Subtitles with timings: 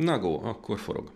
[0.00, 1.10] Na go, akkor forog.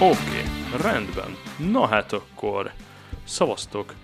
[0.00, 1.36] Oké, okay, rendben.
[1.70, 2.72] Na hát akkor,
[3.24, 3.94] szavaztok.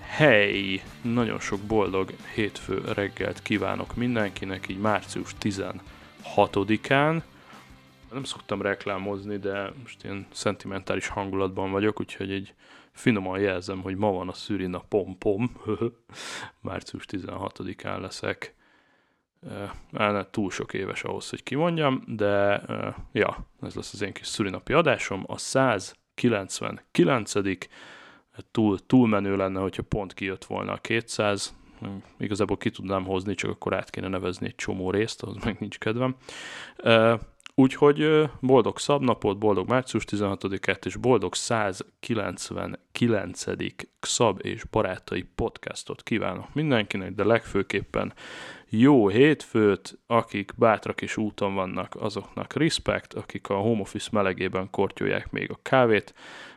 [0.00, 7.22] Hely, nagyon sok boldog hétfő reggelt kívánok mindenkinek, így március 16-án.
[8.12, 12.54] Nem szoktam reklámozni, de most ilyen szentimentális hangulatban vagyok, úgyhogy egy
[12.92, 15.56] finoman jelzem, hogy ma van a szűrina pom-pom.
[16.60, 18.54] március 16-án leszek
[19.92, 22.62] uh, túl sok éves ahhoz, hogy kimondjam, de
[23.12, 27.32] ja, ez lesz az én kis szülinapi adásom, a 199
[28.50, 31.86] túl, túl menő lenne, hogyha pont kijött volna a 200, hm,
[32.18, 35.78] igazából ki tudnám hozni, csak akkor át kéne nevezni egy csomó részt, az meg nincs
[35.78, 36.16] kedvem.
[37.54, 43.44] Úgyhogy boldog szabnapot, boldog március 16-át és boldog 199.
[44.00, 48.12] Xab és barátai podcastot kívánok mindenkinek, de legfőképpen
[48.68, 55.30] jó hétfőt, akik bátrak és úton vannak, azoknak respekt, akik a home office melegében kortyolják
[55.30, 56.14] még a kávét,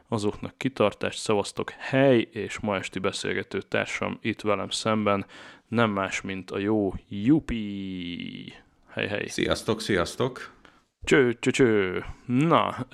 [0.08, 5.26] azoknak kitartást, szavaztok hely, és ma esti beszélgető társam itt velem szemben
[5.68, 8.54] nem más, mint a jó Jupi.
[8.90, 9.28] Hely, hely.
[9.28, 10.55] Sziasztok, sziasztok.
[11.06, 12.06] Cső, cső, cső.
[12.26, 12.88] Na,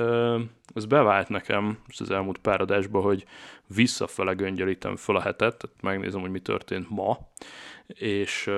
[0.74, 3.26] ez bevált nekem az elmúlt pár adásban, hogy
[3.68, 7.18] visszafele göngyölítem fel a hetet, tehát megnézem, hogy mi történt ma,
[7.88, 8.50] és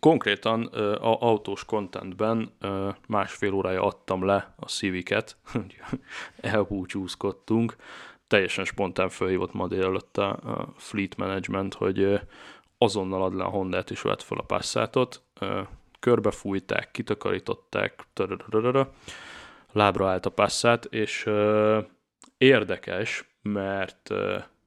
[0.00, 0.64] konkrétan
[0.94, 2.52] a autós contentben
[3.08, 5.36] másfél órája adtam le a Civic-et,
[6.40, 7.76] elbúcsúzkodtunk,
[8.26, 10.38] teljesen spontán felhívott ma délelőtt a
[10.76, 12.20] Fleet Management, hogy
[12.78, 15.22] azonnal ad le a Honda-t és vett fel a Passatot,
[16.00, 18.04] körbefújták, kitakarították,
[19.72, 21.30] lábra állt a passzát, és
[22.38, 24.10] érdekes, mert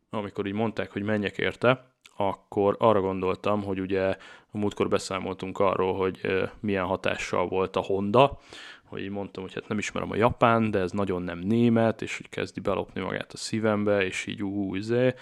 [0.10, 4.18] amikor így mondták, hogy menjek érte, akkor arra gondoltam, hogy ugye
[4.52, 8.40] a múltkor beszámoltunk arról, hogy milyen hatással volt a Honda,
[8.84, 12.18] hogy így mondtam, hogy hát nem ismerem a japán, de ez nagyon nem német, és
[12.18, 15.14] hogy kezdi belopni magát a szívembe, és így ú, izé,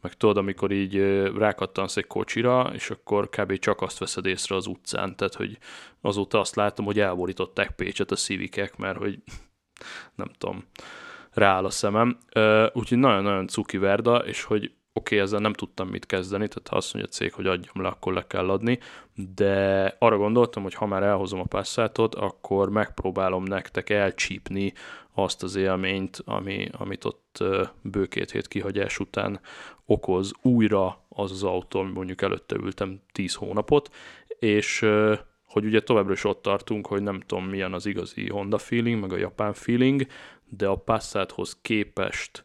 [0.00, 0.96] meg tudod, amikor így
[1.36, 3.58] rákattansz egy kocsira, és akkor kb.
[3.58, 5.58] csak azt veszed észre az utcán, tehát hogy
[6.00, 9.18] azóta azt látom, hogy elborították Pécset a szívikek, mert hogy
[10.14, 10.64] nem tudom,
[11.30, 12.18] rááll a szemem.
[12.72, 16.76] Úgyhogy nagyon-nagyon cuki verda, és hogy oké, okay, ezzel nem tudtam mit kezdeni, tehát ha
[16.76, 18.78] azt mondja a cég, hogy adjam le, akkor le kell adni,
[19.34, 24.72] de arra gondoltam, hogy ha már elhozom a passátot, akkor megpróbálom nektek elcsípni
[25.14, 27.44] azt az élményt, ami, amit ott
[27.82, 29.40] bő két hét kihagyás után
[29.90, 33.94] okoz újra az az autó, ami mondjuk előtte ültem 10 hónapot,
[34.38, 34.86] és
[35.44, 39.12] hogy ugye továbbra is ott tartunk, hogy nem tudom milyen az igazi Honda feeling, meg
[39.12, 40.06] a japán feeling,
[40.48, 42.44] de a Passathoz képest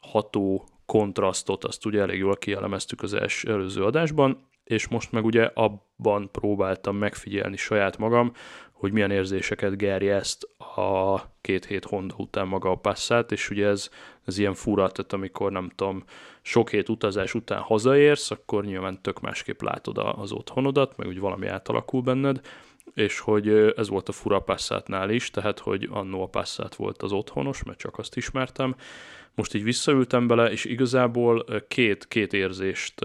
[0.00, 5.50] ható kontrasztot, azt ugye elég jól kielemeztük az els, előző adásban, és most meg ugye
[5.54, 8.32] abban próbáltam megfigyelni saját magam,
[8.82, 13.90] hogy milyen érzéseket gerjeszt a két hét Honda után maga a Passat, és ugye ez,
[14.24, 16.04] ez ilyen fura, tehát amikor nem tudom,
[16.40, 21.46] sok hét utazás után hazaérsz, akkor nyilván tök másképp látod az otthonodat, meg úgy valami
[21.46, 22.40] átalakul benned,
[22.94, 27.12] és hogy ez volt a fura Passatnál is, tehát hogy annó a Passat volt az
[27.12, 28.76] otthonos, mert csak azt ismertem,
[29.34, 33.00] most így visszaültem bele, és igazából két, két érzést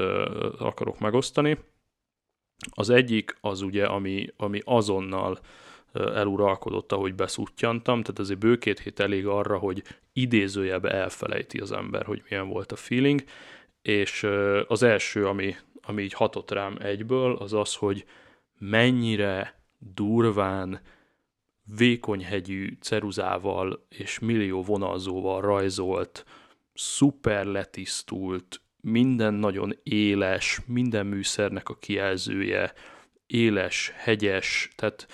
[0.60, 1.58] akarok megosztani.
[2.70, 5.40] Az egyik az ugye, ami, ami azonnal
[6.16, 12.06] eluralkodott, ahogy beszúttyantam, tehát azért bő két hét elég arra, hogy idézőjebe elfelejti az ember,
[12.06, 13.24] hogy milyen volt a feeling,
[13.82, 14.28] és
[14.68, 18.06] az első, ami, ami így hatott rám egyből, az az, hogy
[18.60, 20.82] mennyire durván
[21.78, 26.26] vékonyhegyű ceruzával és millió vonalzóval rajzolt,
[26.74, 32.74] szuper letisztult, minden nagyon éles, minden műszernek a kijelzője,
[33.28, 35.08] éles, hegyes, tehát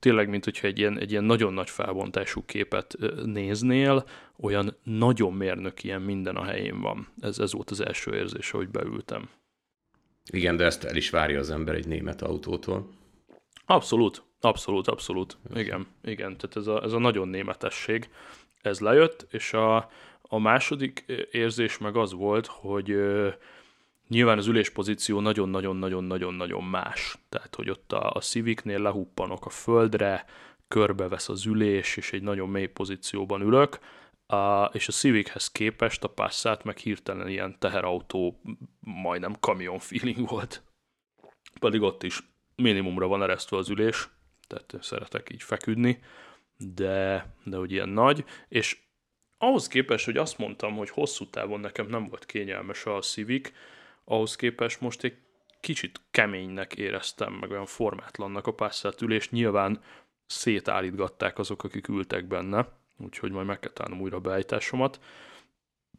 [0.00, 4.04] tényleg, mint hogyha egy ilyen, egy ilyen nagyon nagy felbontású képet néznél,
[4.38, 7.08] olyan nagyon mérnök ilyen minden a helyén van.
[7.20, 9.28] Ez, ez volt az első érzés, hogy beültem.
[10.32, 12.90] Igen, de ezt el is várja az ember egy német autótól.
[13.66, 15.36] Abszolút, abszolút, abszolút.
[15.54, 18.08] Igen, igen, tehát ez a, ez a nagyon németesség,
[18.62, 19.90] ez lejött, és a,
[20.22, 22.96] a második érzés meg az volt, hogy
[24.10, 27.18] nyilván az üléspozíció nagyon-nagyon-nagyon-nagyon-nagyon más.
[27.28, 30.24] Tehát, hogy ott a, a Civicnél lehuppanok a földre,
[30.68, 33.78] körbevesz az ülés, és egy nagyon mély pozícióban ülök,
[34.26, 38.40] a, és a Civichez képest a Passat meg hirtelen ilyen teherautó,
[38.80, 40.62] majdnem kamion feeling volt.
[41.60, 42.20] Pedig ott is
[42.56, 44.08] minimumra van eresztve az ülés,
[44.46, 45.98] tehát szeretek így feküdni,
[46.56, 48.78] de, de hogy ilyen nagy, és
[49.38, 53.52] ahhoz képest, hogy azt mondtam, hogy hosszú távon nekem nem volt kényelmes a Civic,
[54.10, 55.16] ahhoz képest most egy
[55.60, 59.30] kicsit keménynek éreztem, meg olyan formátlannak a Passat ülés.
[59.30, 59.82] Nyilván
[60.26, 62.68] szétállítgatták azok, akik ültek benne,
[62.98, 65.00] úgyhogy majd meg kell találnom újra beállításomat.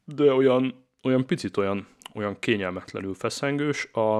[0.05, 3.85] De olyan, olyan picit olyan, olyan kényelmetlenül feszengős.
[3.91, 4.17] A,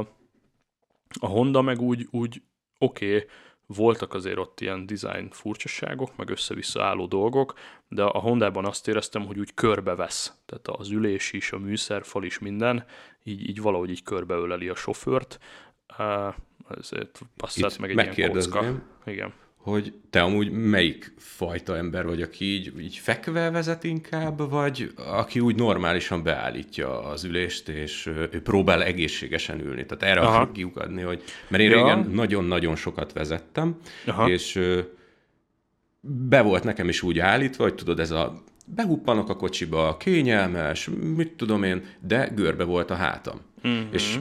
[1.20, 2.42] a Honda meg úgy, úgy
[2.78, 3.28] oké, okay,
[3.76, 7.54] voltak azért ott ilyen design furcsaságok, meg össze-vissza álló dolgok,
[7.88, 10.34] de a Hondában azt éreztem, hogy úgy körbevesz.
[10.46, 12.86] Tehát az ülés is, a műszerfal is, minden,
[13.24, 15.40] így, így valahogy így körbeöleli a sofőrt.
[16.80, 18.84] Ezért passzát meg egy ilyen kocka.
[19.06, 24.92] Igen hogy te amúgy melyik fajta ember vagy, aki így, így fekve vezet inkább, vagy
[24.96, 29.86] aki úgy normálisan beállítja az ülést, és ő próbál egészségesen ülni.
[29.86, 30.36] Tehát erre Aha.
[30.36, 31.76] akarok kiukadni, hogy mert én ja.
[31.76, 34.30] régen nagyon-nagyon sokat vezettem, Aha.
[34.30, 34.60] és
[36.28, 41.32] be volt nekem is úgy állítva, hogy tudod, ez a behuppanok a kocsiba, kényelmes, mit
[41.32, 43.42] tudom én, de görbe volt a hátam.
[43.64, 43.82] Uh-huh.
[43.92, 44.20] És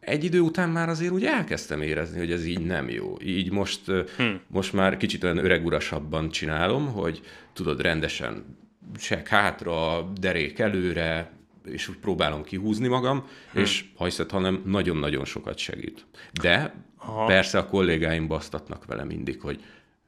[0.00, 3.16] egy idő után már azért úgy elkezdtem érezni, hogy ez így nem jó.
[3.22, 3.80] Így most,
[4.16, 4.40] hmm.
[4.46, 7.20] most már kicsit olyan öregurasabban csinálom, hogy
[7.52, 8.56] tudod, rendesen
[8.98, 11.30] sek hátra, derék előre,
[11.64, 13.62] és úgy próbálom kihúzni magam, hmm.
[13.62, 16.06] és ha hiszed, hanem nagyon-nagyon sokat segít.
[16.40, 17.24] De Aha.
[17.24, 19.60] persze a kollégáim basztatnak vele mindig, hogy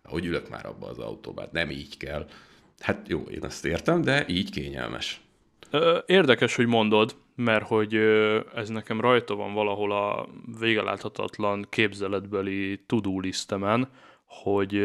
[0.04, 2.28] hogy ülök már abba az autóba, hát nem így kell.
[2.78, 5.20] Hát jó, én azt értem, de így kényelmes.
[6.06, 7.94] Érdekes, hogy mondod, mert hogy
[8.54, 13.88] ez nekem rajta van valahol a végeláthatatlan képzeletbeli to-do listemen,
[14.24, 14.82] hogy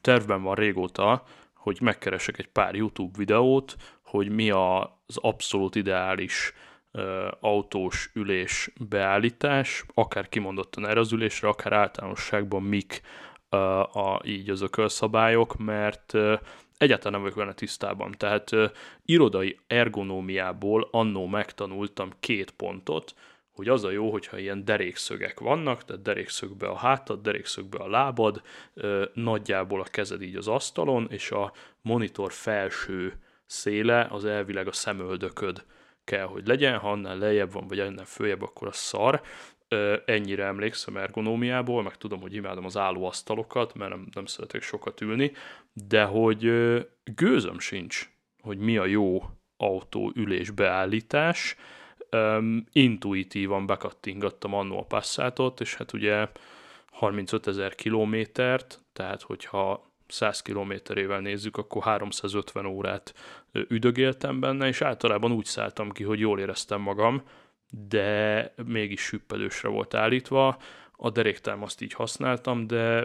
[0.00, 1.22] tervben van régóta,
[1.54, 6.52] hogy megkeresek egy pár YouTube videót, hogy mi az abszolút ideális
[7.40, 13.00] autós ülés beállítás, akár kimondottan erre az ülésre, akár általánosságban mik
[13.92, 16.14] a, így az ökölszabályok, mert
[16.80, 18.14] egyáltalán nem vagyok vele tisztában.
[18.16, 18.70] Tehát uh,
[19.04, 23.14] irodai ergonómiából annó megtanultam két pontot,
[23.50, 28.42] hogy az a jó, hogyha ilyen derékszögek vannak, tehát derékszögbe a hátad, derékszögbe a lábad,
[28.74, 34.72] uh, nagyjából a kezed így az asztalon, és a monitor felső széle az elvileg a
[34.72, 35.64] szemöldököd
[36.04, 39.20] kell, hogy legyen, ha annál lejjebb van, vagy annál följebb, akkor a szar.
[40.04, 45.32] Ennyire emlékszem ergonómiából, meg tudom, hogy imádom az állóasztalokat, mert nem, nem szeretek sokat ülni,
[45.72, 46.40] de hogy
[47.14, 48.10] gőzöm sincs,
[48.42, 49.22] hogy mi a jó
[49.56, 51.56] autó ülés beállítás.
[52.72, 56.28] Intuitívan bekattingattam annó a passátot, és hát ugye
[56.90, 63.14] 35 ezer kilométert, tehát hogyha 100 kilométerével nézzük, akkor 350 órát
[63.52, 67.22] üdögéltem benne, és általában úgy szálltam ki, hogy jól éreztem magam,
[67.88, 70.58] de mégis süppedősre volt állítva.
[71.02, 73.04] A deréktámaszt így használtam, de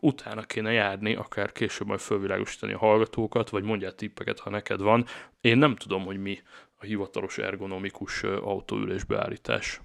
[0.00, 5.04] utána kéne járni, akár később majd fölvilágosítani a hallgatókat, vagy mondjál tippeket, ha neked van.
[5.40, 6.38] Én nem tudom, hogy mi
[6.76, 9.80] a hivatalos ergonomikus autóülés beállítás.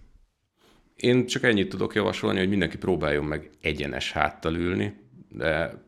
[0.96, 4.96] Én csak ennyit tudok javasolni, hogy mindenki próbáljon meg egyenes háttal ülni,
[5.30, 5.82] de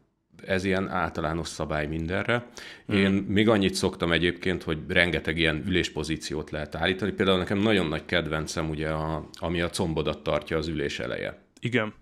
[0.46, 2.48] ez ilyen általános szabály mindenre.
[2.90, 3.16] Én mm.
[3.16, 7.12] még annyit szoktam egyébként, hogy rengeteg ilyen üléspozíciót lehet állítani.
[7.12, 11.45] Például nekem nagyon nagy kedvencem, ugye, a, ami a combodat tartja az ülés eleje.
[11.66, 11.94] Igen.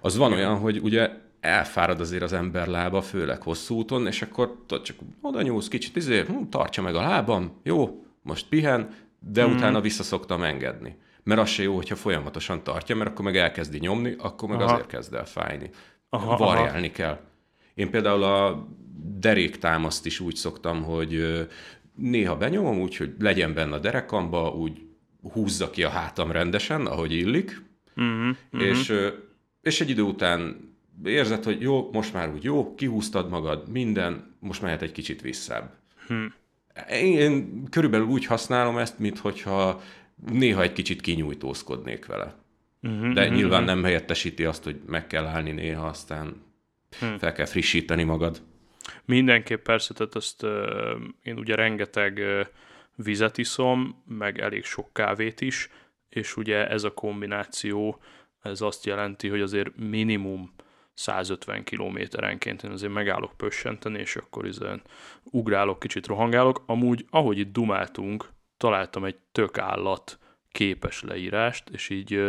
[0.00, 0.44] Az van Igen.
[0.44, 4.96] olyan, hogy ugye elfárad azért az ember lába, főleg hosszú úton, és akkor tudod, csak
[5.20, 9.52] oda nyúlsz kicsit, izé, hm, tartsa meg a lábam, jó, most pihen, de mm.
[9.52, 10.96] utána vissza szoktam engedni.
[11.22, 14.72] Mert az se jó, hogyha folyamatosan tartja, mert akkor meg elkezdi nyomni, akkor meg aha.
[14.72, 15.70] azért kezd el fájni.
[16.08, 16.94] Aha, Variálni aha.
[16.94, 17.20] kell.
[17.74, 18.66] Én például a
[19.18, 21.46] deréktámaszt is úgy szoktam, hogy
[21.94, 24.82] néha benyomom úgy, hogy legyen benne a derekamba, úgy
[25.32, 28.68] húzza ki a hátam rendesen, ahogy illik, uh-huh, uh-huh.
[28.68, 28.92] És,
[29.62, 30.68] és egy idő után
[31.04, 35.74] érzed, hogy jó, most már úgy jó, kihúztad magad, minden, most mehet egy kicsit visszább.
[36.06, 36.34] Hmm.
[36.90, 39.80] Én, én körülbelül úgy használom ezt, mintha
[40.32, 42.34] néha egy kicsit kinyújtózkodnék vele.
[42.82, 43.36] Uh-huh, De uh-huh.
[43.36, 46.42] nyilván nem helyettesíti azt, hogy meg kell állni néha, aztán
[46.98, 47.18] hmm.
[47.18, 48.42] fel kell frissíteni magad.
[49.04, 50.50] Mindenképp persze, tehát azt uh,
[51.22, 52.46] én ugye rengeteg uh,
[52.94, 55.70] vizet iszom, meg elég sok kávét is,
[56.10, 58.00] és ugye ez a kombináció,
[58.42, 60.54] ez azt jelenti, hogy azért minimum
[60.94, 64.82] 150 kilométerenként én azért megállok pössenteni, és akkor izen
[65.24, 66.62] ugrálok, kicsit rohangálok.
[66.66, 70.18] Amúgy, ahogy itt dumáltunk, találtam egy tök állat
[70.52, 72.20] képes leírást, és így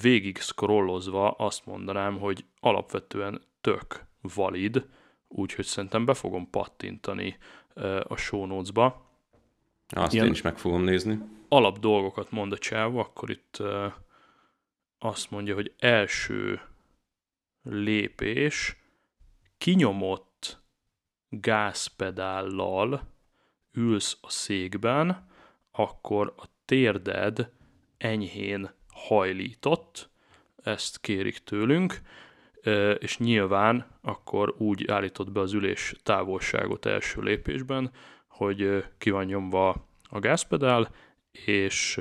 [0.00, 4.86] végig scrollozva azt mondanám, hogy alapvetően tök valid,
[5.28, 7.36] úgyhogy szerintem be fogom pattintani
[8.02, 9.05] a show notes-ba.
[9.88, 11.18] Azt Ilyen én is meg fogom nézni.
[11.48, 13.62] Alap dolgokat mond a csávó, akkor itt
[14.98, 16.60] azt mondja, hogy első
[17.62, 18.76] lépés
[19.58, 20.60] kinyomott
[21.28, 23.02] gázpedállal
[23.72, 25.28] ülsz a székben,
[25.70, 27.50] akkor a térded
[27.96, 30.10] enyhén hajlított,
[30.62, 32.00] ezt kérik tőlünk,
[32.98, 37.90] és nyilván akkor úgy állított be az ülés távolságot első lépésben,
[38.36, 40.90] hogy ki van nyomva a gázpedál,
[41.44, 42.00] és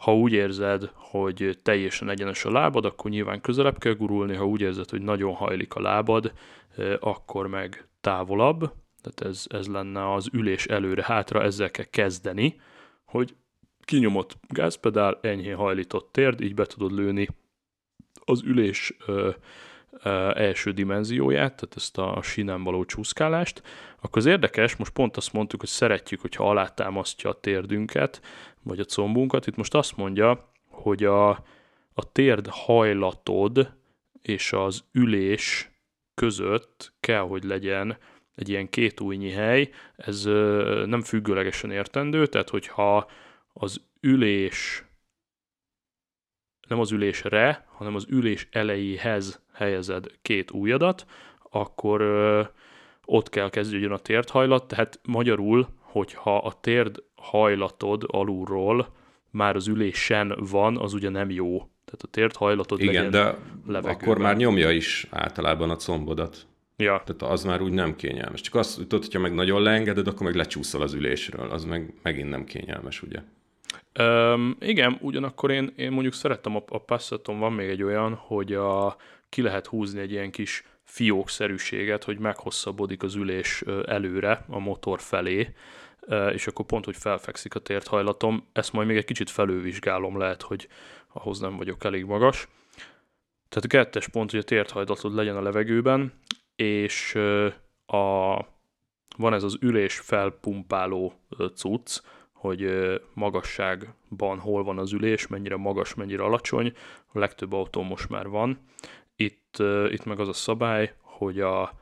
[0.00, 4.60] ha úgy érzed, hogy teljesen egyenes a lábad, akkor nyilván közelebb kell gurulni, ha úgy
[4.60, 6.32] érzed, hogy nagyon hajlik a lábad,
[7.00, 8.72] akkor meg távolabb,
[9.02, 12.60] tehát ez, ez lenne az ülés előre-hátra, ezzel kell kezdeni,
[13.04, 13.34] hogy
[13.84, 17.28] kinyomott gázpedál, enyhén hajlított térd, így be tudod lőni
[18.24, 18.96] az ülés
[20.34, 23.62] első dimenzióját, tehát ezt a sínen való csúszkálást,
[24.00, 28.20] akkor az érdekes, most pont azt mondtuk, hogy szeretjük, hogyha alátámasztja a térdünket,
[28.62, 29.46] vagy a combunkat.
[29.46, 31.28] Itt most azt mondja, hogy a,
[31.92, 33.72] a térd hajlatod
[34.22, 35.70] és az ülés
[36.14, 37.96] között kell, hogy legyen
[38.34, 40.24] egy ilyen két újnyi hely, ez
[40.86, 43.10] nem függőlegesen értendő, tehát hogyha
[43.52, 44.87] az ülés
[46.68, 51.06] nem az ülésre, hanem az ülés elejéhez helyezed két újadat,
[51.50, 52.02] akkor
[53.04, 58.88] ott kell kezdődjön a térdhajlat, tehát magyarul, hogyha a térd hajlatod alulról
[59.30, 61.56] már az ülésen van, az ugye nem jó.
[61.58, 63.94] Tehát a tért hajlatod Igen, de levegőben.
[63.94, 66.46] akkor már nyomja is általában a combodat.
[66.76, 68.40] Ja, Tehát az már úgy nem kényelmes.
[68.40, 71.50] Csak azt tudod, hogyha meg nagyon leengeded, akkor meg lecsúszol az ülésről.
[71.50, 73.18] Az meg megint nem kényelmes, ugye?
[74.00, 78.52] Üm, igen, ugyanakkor én, én mondjuk szerettem, a, a Passaton van még egy olyan, hogy
[78.52, 78.96] a,
[79.28, 85.54] ki lehet húzni egy ilyen kis fiókszerűséget, hogy meghosszabbodik az ülés előre a motor felé,
[86.32, 88.46] és akkor pont, hogy felfekszik a térthajlatom.
[88.52, 90.68] Ezt majd még egy kicsit felővizsgálom, lehet, hogy
[91.12, 92.48] ahhoz nem vagyok elég magas.
[93.48, 96.12] Tehát a kettes pont, hogy a térthajlatod legyen a levegőben,
[96.56, 97.14] és
[97.86, 98.34] a,
[99.16, 101.12] van ez az ülés felpumpáló
[101.54, 102.00] cucc,
[102.38, 102.70] hogy
[103.14, 106.72] magasságban hol van az ülés, mennyire magas, mennyire alacsony.
[107.12, 108.58] A legtöbb autó most már van.
[109.16, 109.56] Itt,
[109.88, 111.72] itt meg az a szabály, hogy a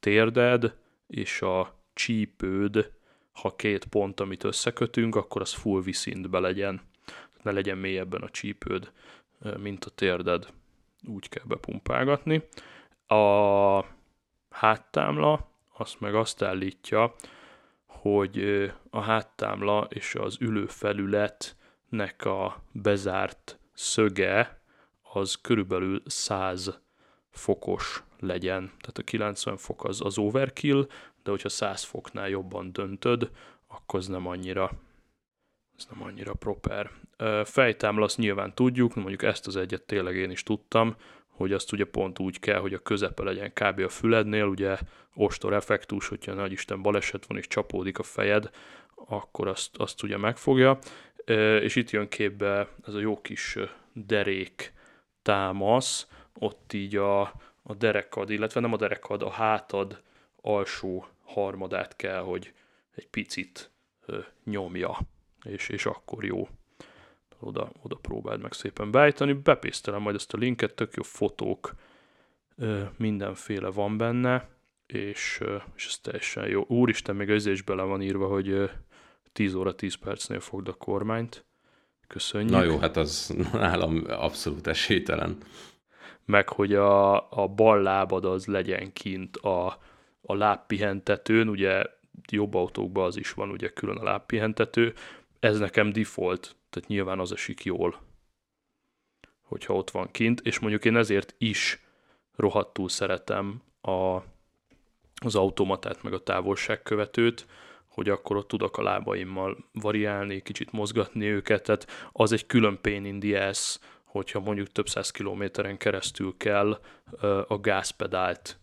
[0.00, 2.92] térded és a csípőd,
[3.32, 6.80] ha két pont, amit összekötünk, akkor az full viszintbe legyen.
[7.42, 8.92] Ne legyen mélyebben a csípőd,
[9.58, 10.46] mint a térded.
[11.08, 12.42] Úgy kell bepumpálgatni.
[13.06, 13.84] A
[14.50, 17.14] háttámla, azt meg azt állítja,
[18.14, 24.60] hogy a háttámla és az ülőfelületnek a bezárt szöge
[25.02, 26.80] az körülbelül 100
[27.30, 28.66] fokos legyen.
[28.66, 30.88] Tehát a 90 fok az az overkill,
[31.22, 33.30] de hogyha 100 foknál jobban döntöd,
[33.66, 34.70] akkor az nem annyira
[35.78, 36.90] ez nem annyira proper.
[37.44, 40.96] Fejtámla azt nyilván tudjuk, mondjuk ezt az egyet tényleg én is tudtam,
[41.36, 43.80] hogy azt ugye pont úgy kell, hogy a közepe legyen kb.
[43.80, 44.76] a fülednél, ugye
[45.14, 48.50] ostor effektus, hogyha nagy Isten baleset van és csapódik a fejed,
[48.94, 50.78] akkor azt, azt ugye megfogja.
[51.60, 53.58] És itt jön képbe ez a jó kis
[53.92, 54.72] derék
[55.22, 57.20] támasz, ott így a,
[57.62, 60.02] a derekad, illetve nem a derekad, a hátad
[60.40, 62.52] alsó harmadát kell, hogy
[62.94, 63.70] egy picit
[64.44, 64.98] nyomja,
[65.42, 66.48] és, és akkor jó.
[67.40, 69.32] Oda, oda próbáld meg szépen beállítani.
[69.32, 71.74] Bepésztelem majd ezt a linket, tök jó fotók,
[72.96, 74.48] mindenféle van benne,
[74.86, 75.42] és,
[75.76, 76.64] és ez teljesen jó.
[76.68, 78.64] Úristen, még ez is bele van írva, hogy ö,
[79.32, 81.44] 10 óra 10 percnél fogd a kormányt.
[82.06, 82.50] Köszönjük.
[82.50, 85.36] Na jó, hát az nálam abszolút esélytelen.
[86.24, 89.78] Meg, hogy a, a bal lábad az legyen kint a,
[90.20, 91.84] a lábpihentetőn, ugye
[92.30, 94.94] jobb autókban az is van, ugye külön a lábpihentető,
[95.40, 98.00] ez nekem default, tehát nyilván az esik jól,
[99.42, 101.84] hogyha ott van kint, és mondjuk én ezért is
[102.34, 104.16] rohadtul szeretem a,
[105.22, 107.46] az automatát, meg a távolságkövetőt,
[107.86, 113.04] hogy akkor ott tudok a lábaimmal variálni, kicsit mozgatni őket, tehát az egy külön pain
[113.04, 116.80] in the ass, hogyha mondjuk több száz kilométeren keresztül kell
[117.48, 118.58] a gázpedált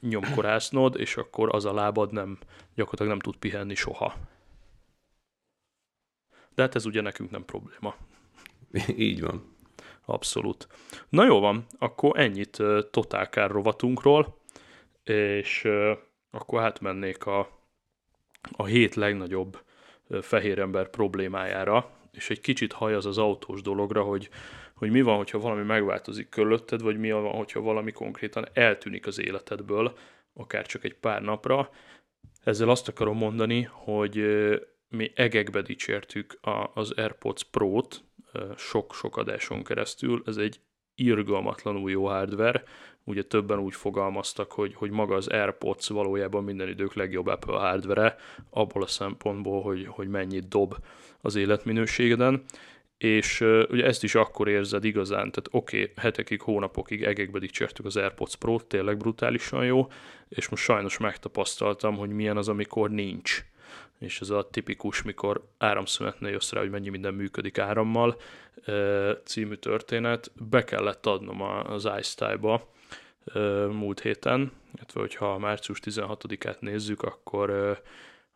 [0.00, 2.38] nyomkorásznod, és akkor az a lábad nem,
[2.74, 4.16] gyakorlatilag nem tud pihenni soha.
[6.54, 7.94] De hát ez ugye nekünk nem probléma.
[8.96, 9.56] Így van.
[10.04, 10.68] Abszolút.
[11.08, 14.38] Na jó van, akkor ennyit Total Car rovatunkról,
[15.04, 15.68] és
[16.30, 17.48] akkor átmennék a,
[18.50, 19.62] a hét legnagyobb
[20.20, 24.28] fehér ember problémájára, és egy kicsit hajaz az autós dologra, hogy,
[24.74, 29.20] hogy mi van, hogyha valami megváltozik körülötted, vagy mi van, hogyha valami konkrétan eltűnik az
[29.20, 29.96] életedből,
[30.34, 31.70] akár csak egy pár napra.
[32.44, 34.24] Ezzel azt akarom mondani, hogy
[34.90, 38.04] mi egekbe dicsértük a, az AirPods Pro-t
[38.56, 40.22] sok-sok adáson keresztül.
[40.26, 40.60] Ez egy
[40.94, 42.62] irgalmatlanul jó hardware,
[43.04, 48.16] ugye többen úgy fogalmaztak, hogy, hogy maga az AirPods valójában minden idők legjobb Apple hardware
[48.50, 50.76] abból a szempontból, hogy, hogy mennyit dob
[51.20, 52.44] az életminőségeden,
[52.98, 57.96] és ugye ezt is akkor érzed igazán, tehát oké, okay, hetekig, hónapokig, egekbe dicsértük az
[57.96, 59.86] AirPods Pro, tényleg brutálisan jó,
[60.28, 63.44] és most sajnos megtapasztaltam, hogy milyen az, amikor nincs.
[64.00, 68.20] És ez a tipikus, mikor áramszünetnél jössz rá, hogy mennyi minden működik árammal,
[69.24, 72.68] című történet, be kellett adnom az iStyle-ba
[73.70, 77.80] múlt héten, illetve hogyha március 16-át nézzük, akkor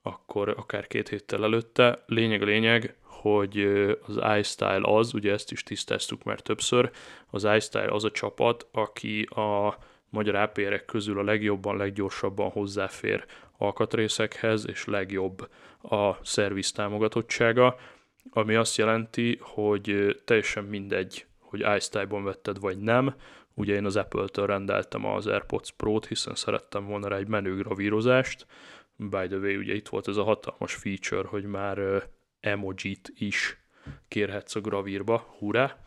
[0.06, 2.02] akkor akár két héttel előtte.
[2.06, 3.58] Lényeg a lényeg, hogy
[4.06, 6.90] az iStyle az, ugye ezt is tisztáztuk már többször,
[7.30, 9.78] az iStyle az a csapat, aki a
[10.08, 13.24] magyar APR-ek közül a legjobban, leggyorsabban hozzáfér
[13.58, 15.50] alkatrészekhez, és legjobb
[15.82, 17.76] a szerviz támogatottsága,
[18.30, 23.14] ami azt jelenti, hogy teljesen mindegy, hogy iStyle-ban vetted vagy nem,
[23.54, 28.46] ugye én az Apple-től rendeltem az AirPods Pro-t, hiszen szerettem volna rá egy menő gravírozást,
[28.96, 32.08] by the way, ugye itt volt ez a hatalmas feature, hogy már
[32.40, 33.58] emojit is
[34.08, 35.78] kérhetsz a gravírba, hurrá!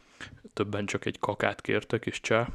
[0.53, 2.49] Többen csak egy kakát kértek, és csá.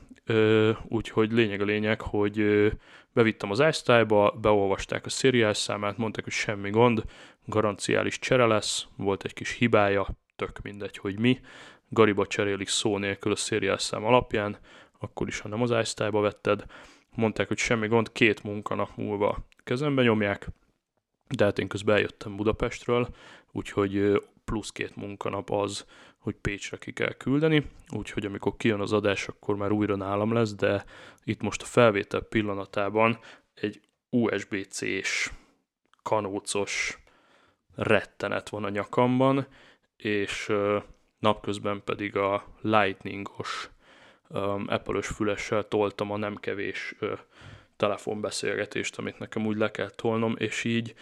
[0.89, 2.71] Úgyhogy lényeg a lényeg, hogy
[3.13, 7.03] bevittem az iStyle-ba, beolvasták a szériás számát, mondták, hogy semmi gond,
[7.45, 11.41] garanciális csere lesz, volt egy kis hibája, tök mindegy, hogy mi.
[11.89, 14.59] Gariba cserélik szó nélkül a szériás szám alapján,
[14.99, 16.65] akkor is, ha nem az iStyle-ba vetted.
[17.15, 20.49] Mondták, hogy semmi gond, két munkanap múlva kezembe nyomják,
[21.29, 23.09] de hát én közben eljöttem Budapestről,
[23.53, 25.87] úgyhogy plusz két munkanap az,
[26.19, 27.67] hogy Pécsre ki kell küldeni,
[27.97, 30.85] úgyhogy amikor kijön az adás, akkor már újra nálam lesz, de
[31.25, 33.19] itt most a felvétel pillanatában
[33.55, 33.81] egy
[34.11, 35.31] USB-C-s
[36.03, 36.99] kanócos
[37.75, 39.47] rettenet van a nyakamban,
[39.97, 40.53] és
[41.19, 43.71] napközben pedig a lightningos
[44.67, 46.95] Apple-ös fülessel toltam a nem kevés
[47.77, 50.95] telefonbeszélgetést, amit nekem úgy le kell tolnom, és így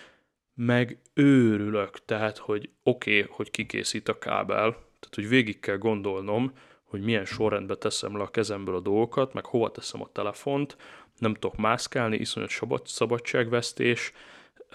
[0.64, 6.52] meg őrülök, tehát, hogy oké, okay, hogy kikészít a kábel, tehát, hogy végig kell gondolnom,
[6.84, 10.76] hogy milyen sorrendbe teszem le a kezemből a dolgokat, meg hova teszem a telefont,
[11.18, 14.12] nem tudok mászkálni, iszonyat szabad, szabadságvesztés,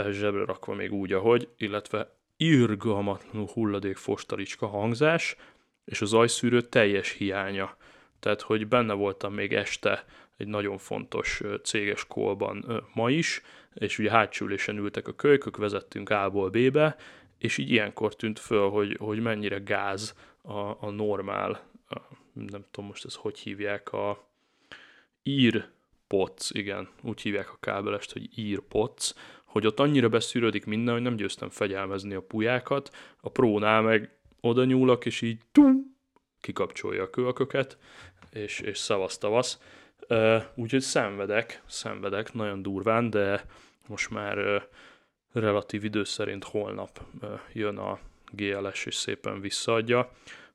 [0.09, 5.35] zsebre rakva még úgy, ahogy, illetve irgalmatlanul hulladék fostalicska hangzás,
[5.85, 7.77] és az ajszűrő teljes hiánya.
[8.19, 10.05] Tehát, hogy benne voltam még este
[10.37, 13.41] egy nagyon fontos céges kolban ma is,
[13.73, 16.95] és ugye hátsülésen ültek a kölykök, vezettünk A-ból B-be,
[17.37, 21.51] és így ilyenkor tűnt föl, hogy, hogy mennyire gáz a, a normál,
[21.89, 21.97] a,
[22.33, 24.27] nem tudom most ezt hogy hívják, a
[25.23, 25.67] ír
[26.07, 31.03] poc, igen, úgy hívják a kábelest, hogy ír poc, hogy ott annyira beszűrődik minden, hogy
[31.03, 35.97] nem győztem fegyelmezni a pulyákat, a prónál meg oda nyúlok, és így tum,
[36.41, 37.77] kikapcsolja a kölköket,
[38.31, 39.59] és, és szavasz tavasz.
[40.55, 43.45] Úgyhogy szenvedek, szenvedek nagyon durván, de
[43.87, 44.67] most már
[45.33, 47.01] relatív idő szerint holnap
[47.53, 47.99] jön a
[48.31, 50.11] GLS és szépen visszaadja,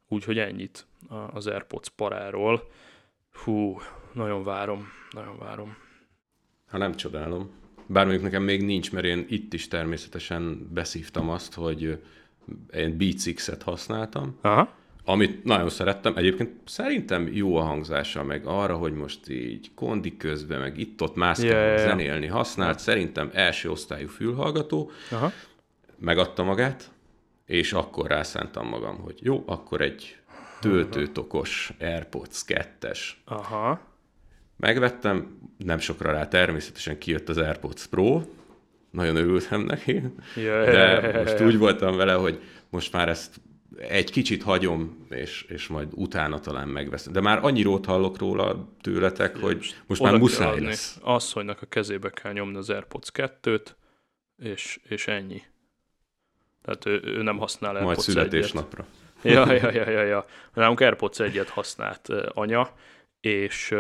[0.09, 0.87] úgyhogy ennyit
[1.33, 2.71] az AirPods paráról.
[3.33, 3.81] Hú,
[4.13, 5.77] nagyon várom, nagyon várom.
[6.69, 7.51] Ha nem csodálom.
[7.87, 12.03] Bár mondjuk nekem még nincs, mert én itt is természetesen beszívtam azt, hogy
[12.73, 18.77] én Beats X-et használtam, Aha amit nagyon szerettem, egyébként szerintem jó a hangzása, meg arra,
[18.77, 24.09] hogy most így kondi közben, meg itt-ott mászkálni, yeah, yeah, zenélni használt, szerintem első osztályú
[24.09, 25.33] fülhallgató, Aha.
[25.99, 26.91] megadta magát,
[27.47, 30.17] és akkor rászántam magam, hogy jó, akkor egy
[30.61, 32.99] töltőtokos AirPods 2-es.
[33.25, 33.81] Aha.
[34.57, 38.23] Megvettem, nem sokra rá természetesen kijött az AirPods Pro,
[38.91, 40.03] nagyon örültem neki,
[40.37, 43.41] yeah, de most úgy voltam vele, hogy most már ezt
[43.79, 47.13] egy kicsit hagyom, és, és majd utána talán megveszem.
[47.13, 50.99] De már annyi rót hallok róla tőletek, hogy most, most már muszáj lesz.
[51.03, 53.67] Asszonynak a kezébe kell nyomni az AirPods 2-t,
[54.37, 55.43] és, és ennyi.
[56.63, 58.87] Tehát ő, ő nem használ AirPods Majd születésnapra.
[59.23, 60.25] Ja, ja, ja, ja, ja.
[60.55, 62.73] Nálunk AirPods egyet használt anya,
[63.21, 63.75] és,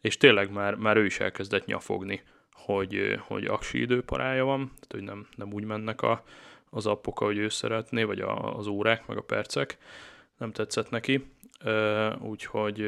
[0.00, 5.02] és tényleg már, már ő is elkezdett nyafogni, hogy, hogy aksi időparája van, tehát hogy
[5.02, 6.24] nem, nem úgy mennek a,
[6.70, 9.78] az appok, hogy ő szeretné, vagy a, az órák, meg a percek.
[10.36, 11.30] Nem tetszett neki.
[12.20, 12.78] Úgyhogy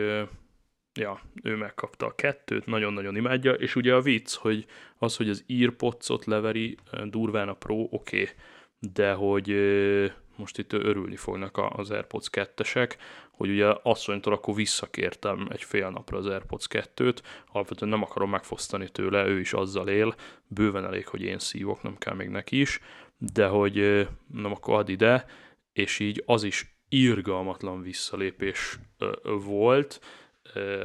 [0.95, 4.67] ja, ő megkapta a kettőt, nagyon-nagyon imádja, és ugye a vicc, hogy
[4.99, 8.35] az, hogy az írpocot leveri durván a Pro, oké, okay,
[8.93, 9.49] de hogy
[10.37, 12.95] most itt örülni fognak az AirPods 2-esek,
[13.31, 17.17] hogy ugye asszonytól akkor visszakértem egy fél napra az AirPods 2-t,
[17.53, 20.15] alapvetően nem akarom megfosztani tőle, ő is azzal él,
[20.47, 22.81] bőven elég, hogy én szívok, nem kell még neki is,
[23.33, 25.25] de hogy nem akkor add ide,
[25.73, 28.79] és így az is irgalmatlan visszalépés
[29.45, 30.01] volt,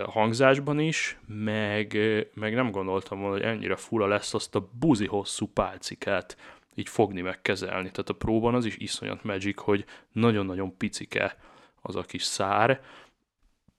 [0.05, 1.97] hangzásban is, meg,
[2.33, 6.37] meg nem gondoltam volna, hogy ennyire fura lesz azt a buzi hosszú pálcikát
[6.75, 7.91] így fogni meg kezelni.
[7.91, 11.37] Tehát a próban az is iszonyat magic, hogy nagyon-nagyon picike
[11.81, 12.81] az a kis szár.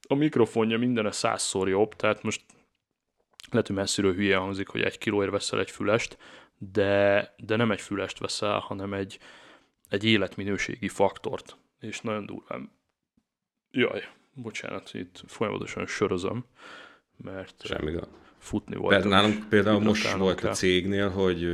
[0.09, 2.45] A mikrofonja minden a százszor jobb, tehát most
[3.51, 6.19] lehet, hogy messziről hülye hangzik, hogy egy kilóért veszel egy fülest,
[6.59, 9.19] de, de nem egy fülest veszel, hanem egy,
[9.89, 11.57] egy életminőségi faktort.
[11.81, 12.71] És nagyon durván.
[13.71, 14.03] Jaj,
[14.35, 16.45] bocsánat, itt folyamatosan sörözöm,
[17.17, 18.09] mert Semmi gond.
[18.39, 19.05] futni volt.
[19.05, 21.49] Nálunk például most volt a cégnél, hogy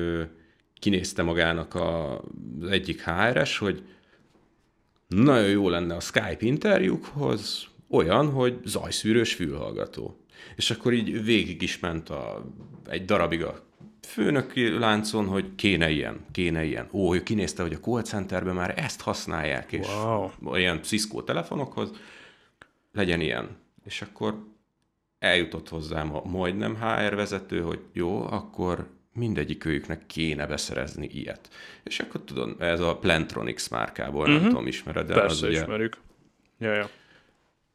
[0.79, 2.19] kinézte magának a,
[2.61, 3.83] az egyik HRS, hogy
[5.07, 10.19] nagyon jó lenne a Skype interjúkhoz olyan, hogy zajszűrős fülhallgató.
[10.57, 12.45] És akkor így végig is ment a,
[12.87, 13.65] egy darabig a
[14.05, 16.89] főnöki láncon, hogy kéne ilyen, kéne ilyen.
[16.93, 20.31] Ó, ő kinézte, hogy a call centerben már ezt használják, és Wow.
[20.45, 21.91] olyan Cisco telefonokhoz
[22.93, 23.49] legyen ilyen.
[23.85, 24.45] És akkor
[25.19, 31.49] eljutott hozzám a majdnem HR vezető, hogy jó, akkor mindegyik őjüknek kéne beszerezni ilyet.
[31.83, 34.41] És akkor tudom, ez a Plantronics márkából, uh-huh.
[34.41, 35.97] nem tudom, ismered, de az Persze ugye ismerjük.
[36.59, 36.89] Ja, ja.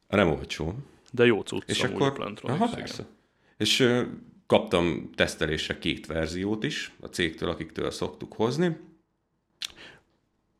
[0.08, 0.74] nem olcsó.
[1.12, 3.06] De jó cucc És amúgy a akkor, Plantronics, aha, persze.
[3.56, 4.02] És
[4.50, 8.76] kaptam tesztelésre két verziót is a cégtől, akiktől szoktuk hozni.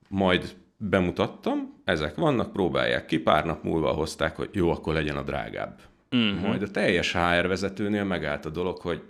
[0.08, 5.22] Majd bemutattam, ezek vannak, próbálják ki, pár nap múlva hozták, hogy jó, akkor legyen a
[5.22, 5.80] drágább.
[6.10, 6.46] Mhm.
[6.46, 9.02] Majd a teljes HR vezetőnél megállt a dolog, hogy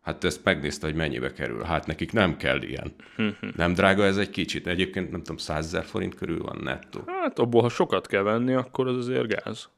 [0.00, 1.62] hát ezt megnézte, hogy mennyibe kerül.
[1.62, 2.94] Hát nekik nem kell ilyen.
[3.16, 3.48] Mhm.
[3.56, 4.66] Nem drága ez egy kicsit.
[4.66, 7.00] Egyébként nem tudom, 100 ezer forint körül van nettó.
[7.06, 9.68] Hát abból, ha sokat kell venni, akkor az azért gáz.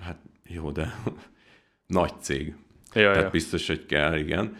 [0.00, 0.94] Hát jó, de
[1.86, 2.54] nagy cég.
[2.94, 3.30] Ja, Tehát ja.
[3.30, 4.56] biztos, hogy kell, igen.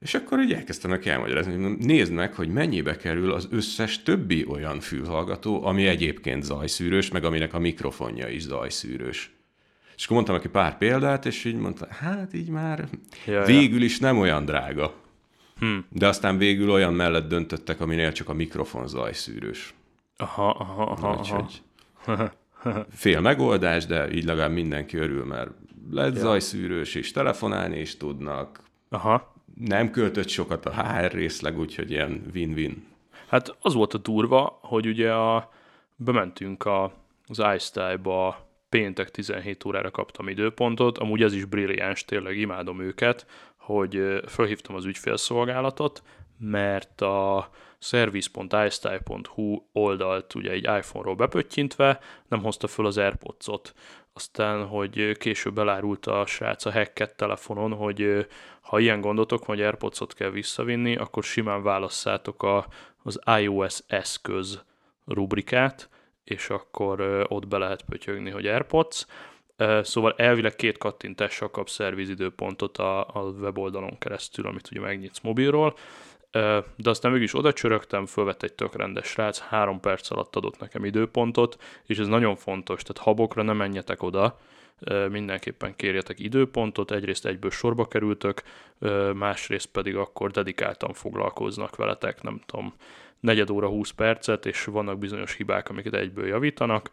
[0.00, 4.46] És akkor így elkezdtem neki elmagyarázni, hogy nézd meg, hogy mennyibe kerül az összes többi
[4.48, 9.30] olyan fülhallgató, ami egyébként zajszűrős, meg aminek a mikrofonja is zajszűrős.
[9.96, 12.88] És akkor mondtam neki pár példát, és így mondta, hát így már
[13.26, 13.44] Ja, ja.
[13.44, 14.94] végül is nem olyan drága.
[15.58, 15.76] Hm.
[15.88, 19.74] De aztán végül olyan mellett döntöttek, aminél csak a mikrofon zajszűrős.
[20.16, 21.20] Aha, aha, aha, aha.
[21.20, 21.62] Úgyhogy
[23.02, 25.50] fél megoldás, de így legalább mindenki örül, mert
[25.90, 26.20] lett ja.
[26.20, 29.34] zajszűrős, és telefonálni is tudnak, Aha.
[29.54, 32.86] nem költött sokat a HR részleg, úgyhogy ilyen win-win.
[33.28, 35.50] Hát az volt a durva, hogy ugye a,
[35.96, 36.92] bementünk a,
[37.26, 43.96] az iStyle-ba péntek 17 órára kaptam időpontot, amúgy ez is brilliáns, tényleg imádom őket, hogy
[43.96, 46.02] ö, fölhívtam az ügyfélszolgálatot,
[46.38, 53.74] mert a service.istyle.hu oldalt ugye egy iPhone-ról bepöttyintve nem hozta föl az AirPods-ot.
[54.12, 58.26] Aztán, hogy később elárult a srác a hacket telefonon, hogy
[58.60, 62.66] ha ilyen gondotok, hogy AirPods-ot kell visszavinni, akkor simán válasszátok a,
[63.02, 64.62] az iOS eszköz
[65.06, 65.88] rubrikát,
[66.24, 69.06] és akkor ott be lehet pötyögni, hogy AirPods.
[69.82, 75.74] Szóval elvileg két kattintással kapsz szervizidőpontot a, a weboldalon keresztül, amit ugye megnyitsz mobilról,
[76.76, 80.84] de aztán mégis oda csörögtem, fölvett egy tök rendes srác, három perc alatt adott nekem
[80.84, 84.38] időpontot, és ez nagyon fontos, tehát habokra nem menjetek oda,
[85.10, 88.42] mindenképpen kérjetek időpontot, egyrészt egyből sorba kerültök,
[89.14, 92.74] másrészt pedig akkor dedikáltan foglalkoznak veletek, nem tudom,
[93.20, 96.90] negyed óra 20 percet, és vannak bizonyos hibák, amiket egyből javítanak.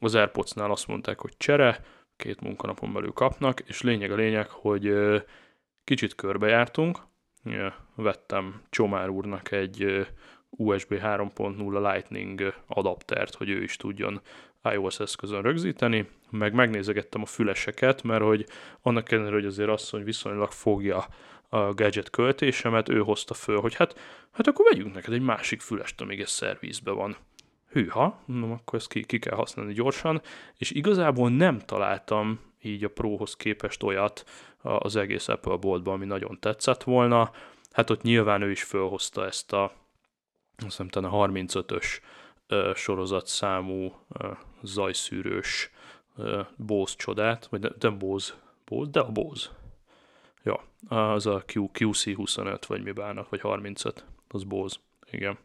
[0.00, 1.80] Az AirPods-nál azt mondták, hogy csere,
[2.16, 4.94] két munkanapon belül kapnak, és lényeg a lényeg, hogy
[5.84, 6.98] kicsit körbejártunk,
[7.94, 10.06] vettem Csomár úrnak egy
[10.50, 14.20] USB 3.0 Lightning adaptert, hogy ő is tudjon
[14.72, 18.46] iOS eszközön rögzíteni, meg megnézegettem a füleseket, mert hogy
[18.82, 21.06] annak ellenére, hogy azért asszony viszonylag fogja
[21.48, 23.98] a gadget költésemet, ő hozta föl, hogy hát,
[24.30, 27.16] hát akkor vegyünk neked egy másik fülest, amíg ez szervizbe van.
[27.70, 30.22] Hűha, mondom, akkor ezt ki, ki kell használni gyorsan,
[30.56, 34.24] és igazából nem találtam így a Prohoz képest olyat
[34.64, 37.30] az egész Apple boltban, ami nagyon tetszett volna.
[37.72, 39.72] Hát ott nyilván ő is fölhozta ezt a,
[40.66, 41.86] azt hiszem, a 35-ös
[42.46, 43.92] ö, sorozatszámú
[44.62, 45.70] zajszűrős
[46.56, 49.48] Bose csodát, vagy nem, Bose, Bose, de a Bose.
[50.42, 54.76] Ja, az a Q, QC25, vagy mi bánnak, vagy 35, az Bose,
[55.10, 55.38] igen.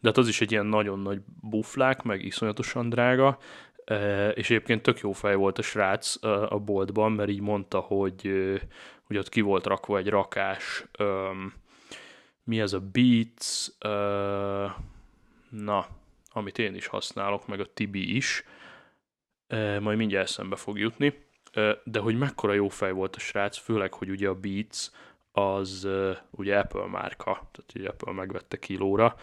[0.00, 3.38] De hát az is egy ilyen nagyon nagy buflák, meg iszonyatosan drága,
[4.34, 8.22] és egyébként tök jó fej volt a srác a boltban, mert így mondta, hogy,
[9.02, 10.84] hogy ott ki volt rakva egy rakás,
[12.44, 13.68] mi ez a Beats,
[15.48, 15.86] na,
[16.30, 18.44] amit én is használok, meg a Tibi is,
[19.80, 21.22] majd mindjárt eszembe fog jutni,
[21.84, 24.90] de hogy mekkora jó fej volt a srác, főleg, hogy ugye a Beats
[25.32, 25.88] az
[26.30, 29.16] ugye Apple márka, tehát ugye Apple megvette kilóra,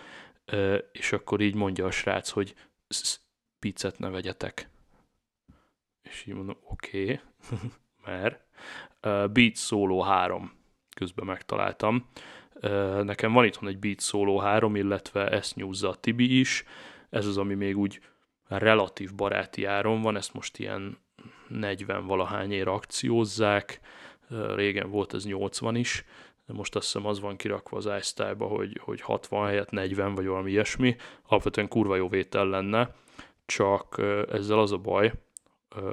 [0.91, 2.55] és akkor így mondja a srác, hogy
[2.87, 3.19] "Sz-
[3.61, 4.69] pizzet ne vegyetek.
[6.01, 7.19] és így mondom, oké, okay.
[8.05, 8.43] mert
[9.03, 10.51] uh, Beat Solo 3
[10.95, 12.09] közben megtaláltam.
[12.53, 16.63] Uh, nekem van itthon egy Beat Solo 3, illetve ezt nyúzza a Tibi is.
[17.09, 18.01] Ez az, ami még úgy
[18.47, 20.97] relatív baráti áron van, ezt most ilyen
[21.47, 23.79] 40 valahányéra akciózzák,
[24.55, 26.05] régen volt ez 80 is,
[26.45, 30.25] de most azt hiszem az van kirakva az iStyle-ba, hogy, hogy 60 helyett 40 vagy
[30.25, 32.93] valami ilyesmi, alapvetően kurva jó vétel lenne,
[33.45, 35.13] csak ezzel az a baj,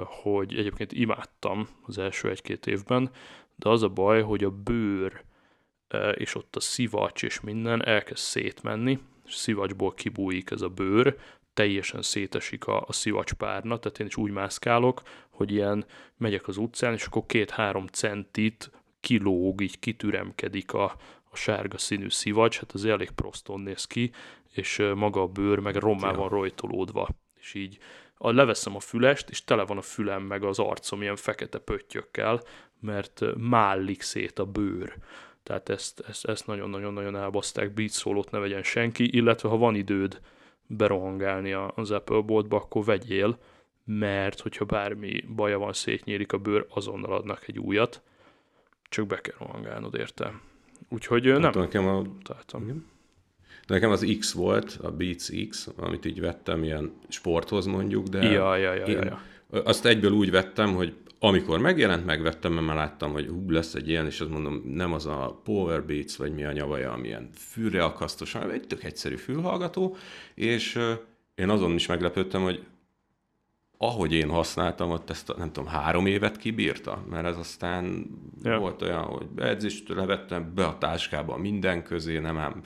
[0.04, 3.10] hogy egyébként imádtam az első egy-két évben,
[3.56, 5.24] de az a baj, hogy a bőr
[6.14, 11.16] és ott a szivacs és minden elkezd szétmenni, és szivacsból kibújik ez a bőr,
[11.54, 15.84] teljesen szétesik a, a szivacspárna, tehát én is úgy mászkálok, hogy ilyen
[16.16, 20.84] megyek az utcán, és akkor két-három centit kilóg, így kitüremkedik a,
[21.30, 24.10] a sárga színű szivacs, hát az elég proston néz ki,
[24.52, 27.08] és maga a bőr meg rommá van rojtolódva,
[27.40, 27.78] és így
[28.16, 32.42] a, leveszem a fülest, és tele van a fülem meg az arcom ilyen fekete pöttyökkel,
[32.80, 34.96] mert mállik szét a bőr.
[35.42, 40.20] Tehát ezt, ezt, ezt nagyon-nagyon-nagyon elbaszták, beat szólót ne vegyen senki, illetve ha van időd
[40.66, 43.38] berohangálni az Apple boltba, akkor vegyél,
[43.84, 48.02] mert hogyha bármi baja van, szétnyílik a bőr, azonnal adnak egy újat,
[48.82, 50.40] csak be kell rohangálnod érte.
[50.88, 52.02] Úgyhogy nem, nem nekem a...
[52.22, 52.86] találtam.
[53.68, 58.22] De nekem az X volt, a Beats X, amit így vettem ilyen sporthoz mondjuk, de
[58.22, 59.20] ja, ja, ja, ja, ja.
[59.64, 63.88] azt egyből úgy vettem, hogy amikor megjelent, megvettem, mert már láttam, hogy hú, lesz egy
[63.88, 68.32] ilyen, és azt mondom, nem az a Power Beats, vagy mi a nyavaja, amilyen fülreakasztós,
[68.32, 69.96] hanem egy tök egyszerű fülhallgató,
[70.34, 70.78] és
[71.34, 72.64] én azon is meglepődtem, hogy
[73.78, 78.06] ahogy én használtam, ott ezt nem tudom, három évet kibírta, mert ez aztán
[78.42, 78.58] ja.
[78.58, 82.62] volt olyan, hogy edzést levettem be a táskába minden közé, nem ám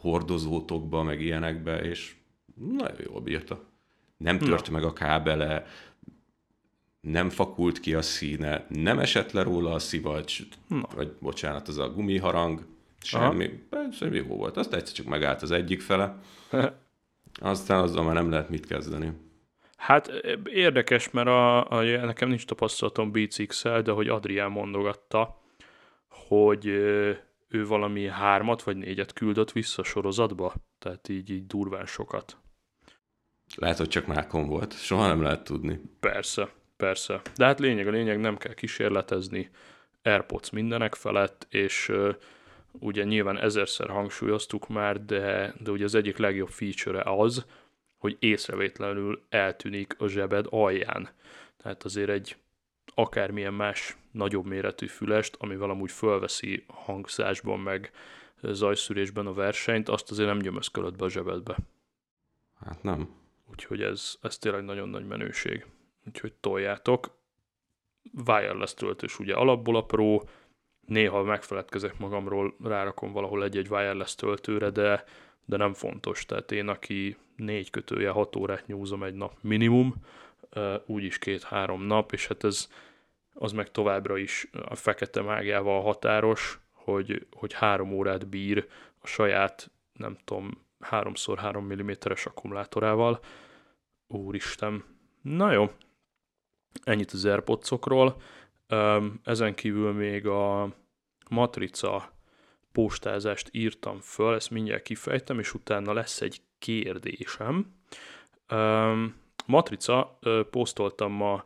[0.00, 2.14] hordozótokba, meg ilyenekbe, és
[2.54, 3.64] nagyon jól bírta.
[4.16, 4.72] Nem tört Na.
[4.72, 5.66] meg a kábele,
[7.00, 10.88] nem fakult ki a színe, nem esett le róla a szivacs, Na.
[10.94, 12.66] vagy bocsánat, az a gumiharang,
[13.02, 14.56] semmi, semmi jó volt.
[14.56, 16.18] Azt egyszer csak megállt az egyik fele,
[17.40, 19.12] aztán azzal már nem lehet mit kezdeni.
[19.76, 20.08] Hát
[20.44, 25.40] érdekes, mert a, a, nekem nincs tapasztalatom Beats de hogy Adrián mondogatta,
[26.08, 26.66] hogy
[27.50, 32.36] ő valami hármat vagy négyet küldött vissza sorozatba, tehát így, így durván sokat.
[33.56, 35.80] Lehet, hogy csak mákon volt, soha nem lehet tudni.
[36.00, 37.20] Persze, persze.
[37.36, 39.50] De hát lényeg a lényeg, nem kell kísérletezni,
[40.02, 42.14] Airpods mindenek felett, és uh,
[42.72, 47.46] ugye nyilván ezerszer hangsúlyoztuk már, de, de ugye az egyik legjobb feature az,
[47.98, 51.08] hogy észrevétlenül eltűnik a zsebed alján.
[51.56, 52.36] Tehát azért egy
[52.94, 57.90] akármilyen más nagyobb méretű fülest, amivel amúgy fölveszi hangzásban meg
[58.42, 61.56] zajszűrésben a versenyt, azt azért nem gyömözkölöd be a zsebedbe.
[62.64, 63.08] Hát nem.
[63.50, 65.66] Úgyhogy ez, ez tényleg nagyon nagy menőség.
[66.06, 67.18] Úgyhogy toljátok.
[68.26, 70.20] Wireless töltős ugye alapból a Pro,
[70.86, 75.04] néha megfeledkezek magamról, rárakom valahol egy-egy wireless töltőre, de,
[75.44, 76.26] de nem fontos.
[76.26, 79.94] Tehát én, aki négy kötője hat órát nyúzom egy nap minimum,
[80.86, 82.68] úgyis két-három nap, és hát ez
[83.34, 89.70] az meg továbbra is a fekete mágiával határos, hogy, hogy három órát bír a saját,
[89.92, 93.20] nem tudom, 3x3 mm-es akkumulátorával.
[94.06, 94.84] Úristen.
[95.22, 95.70] Na jó,
[96.82, 98.22] ennyit az Airpodsokról.
[99.24, 100.74] Ezen kívül még a
[101.30, 102.12] matrica
[102.72, 107.74] postázást írtam föl, ezt mindjárt kifejtem, és utána lesz egy kérdésem.
[109.50, 110.18] Matrica
[110.50, 111.44] posztoltam ma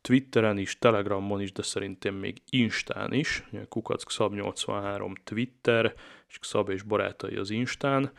[0.00, 3.44] Twitteren is, Telegramon is, de szerintem még Instán is.
[3.68, 5.94] Kukac Xab 83 Twitter,
[6.28, 8.12] és Xab és barátai az Instán.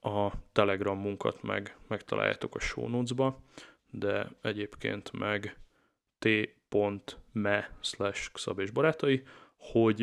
[0.00, 3.38] A Telegramunkat meg megtaláljátok a show notes-ba,
[3.90, 5.56] de egyébként meg
[6.18, 9.22] t.me slash Xab és barátai,
[9.56, 10.02] hogy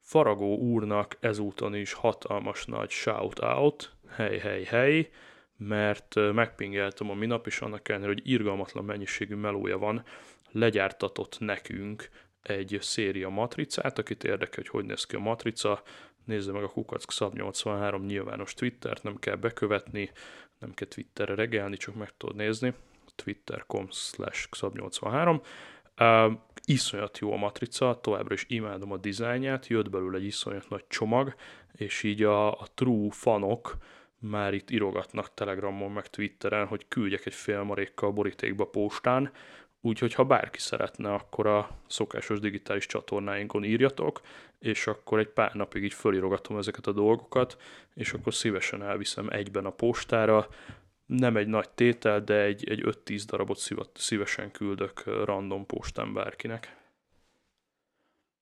[0.00, 5.10] Faragó úrnak ezúton is hatalmas nagy shout-out, hely, hely, hely,
[5.68, 10.04] mert megpingeltem a minap, és annak ellenére, hogy irgalmatlan mennyiségű melója van,
[10.50, 12.08] legyártatott nekünk
[12.42, 15.82] egy széria matricát, akit érdekel, hogy hogy néz ki a matrica,
[16.24, 20.10] nézze meg a Kukack Szab 83 nyilvános Twittert, nem kell bekövetni,
[20.58, 22.74] nem kell Twitterre regelni, csak meg tudod nézni,
[23.14, 25.40] twitter.com slash 83
[25.98, 26.32] Uh,
[26.64, 31.34] iszonyat jó a matrica, továbbra is imádom a dizájnját, jött belőle egy iszonyat nagy csomag,
[31.72, 33.76] és így a, a true fanok
[34.22, 39.32] már itt írogatnak Telegramon, meg Twitteren, hogy küldjek egy félmarékkal borítékba postán,
[39.80, 44.20] úgyhogy ha bárki szeretne, akkor a szokásos digitális csatornáinkon írjatok,
[44.58, 47.56] és akkor egy pár napig így fölirogatom ezeket a dolgokat,
[47.94, 50.48] és akkor szívesen elviszem egyben a postára,
[51.06, 53.58] nem egy nagy tétel, de egy, egy 5-10 darabot
[53.94, 56.76] szívesen küldök random postán bárkinek.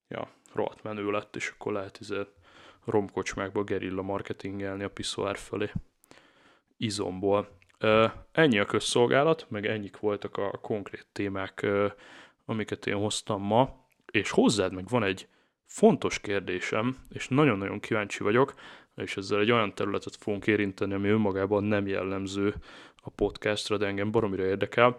[0.08, 2.39] Ja, rohadt menő lett, és akkor lehet ezért
[2.84, 5.70] romkocsmákba gerilla marketingelni a piszoár fölé
[6.76, 7.48] izomból.
[8.32, 11.66] Ennyi a közszolgálat, meg ennyik voltak a konkrét témák,
[12.44, 15.28] amiket én hoztam ma, és hozzád meg van egy
[15.66, 18.54] fontos kérdésem, és nagyon-nagyon kíváncsi vagyok,
[18.96, 22.54] és ezzel egy olyan területet fogunk érinteni, ami önmagában nem jellemző
[22.96, 24.98] a podcastra, de engem baromira érdekel.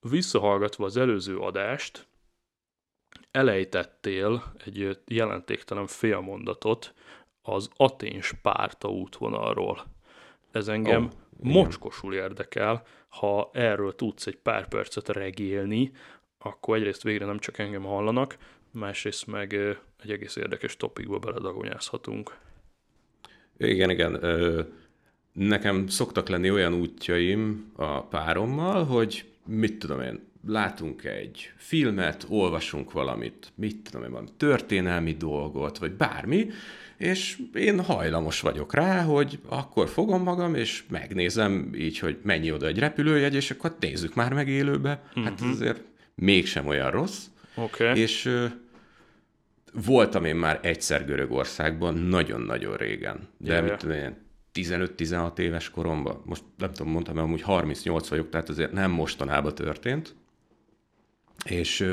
[0.00, 2.06] Visszahallgatva az előző adást,
[3.34, 6.94] elejtettél egy jelentéktelen félmondatot
[7.42, 9.84] az Aténs párta útvonalról.
[10.52, 11.10] Ez engem oh,
[11.52, 15.92] mocskosul érdekel, ha erről tudsz egy pár percet regélni,
[16.38, 18.36] akkor egyrészt végre nem csak engem hallanak,
[18.70, 19.52] másrészt meg
[20.02, 22.36] egy egész érdekes topikba beledagonyázhatunk.
[23.56, 24.20] Igen, igen.
[25.32, 32.92] Nekem szoktak lenni olyan útjaim a párommal, hogy mit tudom én, látunk egy filmet, olvasunk
[32.92, 36.46] valamit, mit tudom én, valami történelmi dolgot, vagy bármi,
[36.96, 42.66] és én hajlamos vagyok rá, hogy akkor fogom magam, és megnézem így, hogy mennyi oda
[42.66, 45.02] egy repülőjegy, és akkor nézzük már meg élőbe.
[45.08, 45.24] Uh-huh.
[45.24, 45.50] Hát ez mhm.
[45.50, 45.82] azért
[46.14, 47.24] mégsem olyan rossz.
[47.54, 48.00] Okay.
[48.00, 48.44] És uh,
[49.84, 53.28] voltam én már egyszer Görögországban, nagyon-nagyon régen.
[53.38, 54.16] De yeah, mit tudom én,
[54.54, 59.54] 15-16 éves koromban, most nem tudom, mondtam, mert amúgy 38 vagyok, tehát azért nem mostanában
[59.54, 60.14] történt.
[61.44, 61.86] És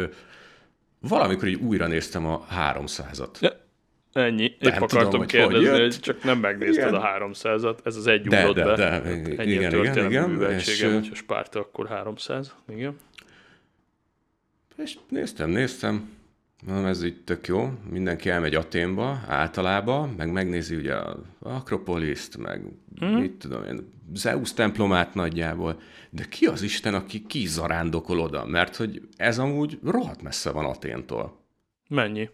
[0.99, 3.39] valamikor így újra néztem a 300-at.
[3.39, 3.60] Ja.
[4.13, 4.43] Ennyi.
[4.43, 7.01] Épp nem akartam tudom, kérdezni, hogy, hogy csak nem megnézted igen.
[7.01, 7.77] a 300-at.
[7.84, 8.75] Ez az egy ugrott be.
[8.75, 12.56] De, Ennyi igen, a történelmi igen, műveltségem, hogyha Spárta, akkor 300.
[12.69, 12.99] Igen.
[14.77, 16.19] És néztem, néztem.
[16.65, 17.74] Na, ez így tök jó.
[17.89, 22.62] Mindenki elmegy Aténba, általában, meg megnézi ugye a Akropoliszt, meg
[23.06, 23.08] mm.
[23.08, 25.82] mit tudom én, Zeus templomát nagyjából.
[26.10, 28.45] De ki az Isten, aki kizarándokol oda?
[28.45, 31.39] Mert hogy ez amúgy rohadt messze van Aténtól.
[31.89, 32.30] Mennyi?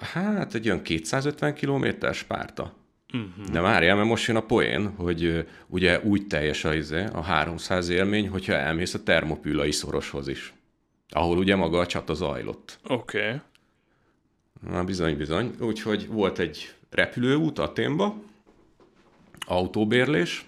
[0.00, 2.74] hát egy olyan 250 kilométer Spárta.
[3.12, 3.52] Uh-huh.
[3.52, 7.88] De várjál, mert most jön a poén, hogy ugye úgy teljes a, izé, a 300
[7.88, 10.52] élmény, hogyha elmész a termopülai szoroshoz is,
[11.08, 12.78] ahol ugye maga a csata zajlott.
[12.88, 13.18] Oké.
[13.18, 13.40] Okay.
[14.60, 15.54] Na bizony, bizony.
[15.60, 18.14] Úgyhogy volt egy repülőút Aténba,
[19.46, 20.46] autóbérlés,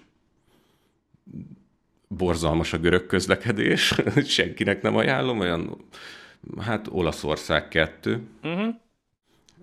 [2.07, 3.93] borzalmas a görög közlekedés,
[4.25, 5.85] senkinek nem ajánlom, olyan
[6.59, 8.75] hát Olaszország kettő, uh-huh.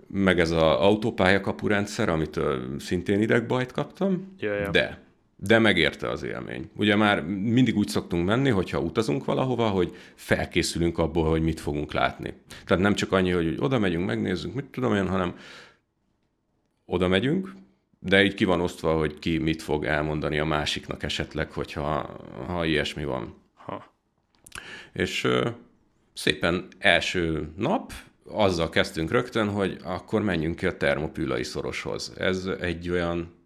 [0.07, 2.39] meg ez az autópályakapu rendszer, amit
[2.79, 4.69] szintén idegbajt kaptam, ja, ja.
[4.69, 5.08] de
[5.41, 6.69] de megérte az élmény.
[6.75, 11.93] Ugye már mindig úgy szoktunk menni, hogyha utazunk valahova, hogy felkészülünk abból, hogy mit fogunk
[11.93, 12.33] látni.
[12.65, 15.35] Tehát nem csak annyi, hogy oda megyünk, megnézzük, mit tudom én, hanem
[16.85, 17.53] oda megyünk,
[17.99, 22.65] de így ki van osztva, hogy ki mit fog elmondani a másiknak esetleg, hogyha ha
[22.65, 23.35] ilyesmi van.
[23.53, 23.93] Ha.
[24.93, 25.27] És
[26.13, 27.93] szépen első nap
[28.25, 32.13] azzal kezdtünk rögtön, hogy akkor menjünk ki a termopülai szoroshoz.
[32.17, 33.38] Ez egy olyan,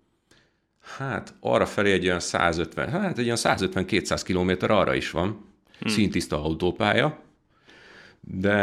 [0.83, 5.45] hát arra felé egy olyan 150, hát egy olyan 150-200 kilométer arra is van,
[5.79, 5.91] hmm.
[5.91, 7.19] szintiszta autópálya,
[8.21, 8.53] de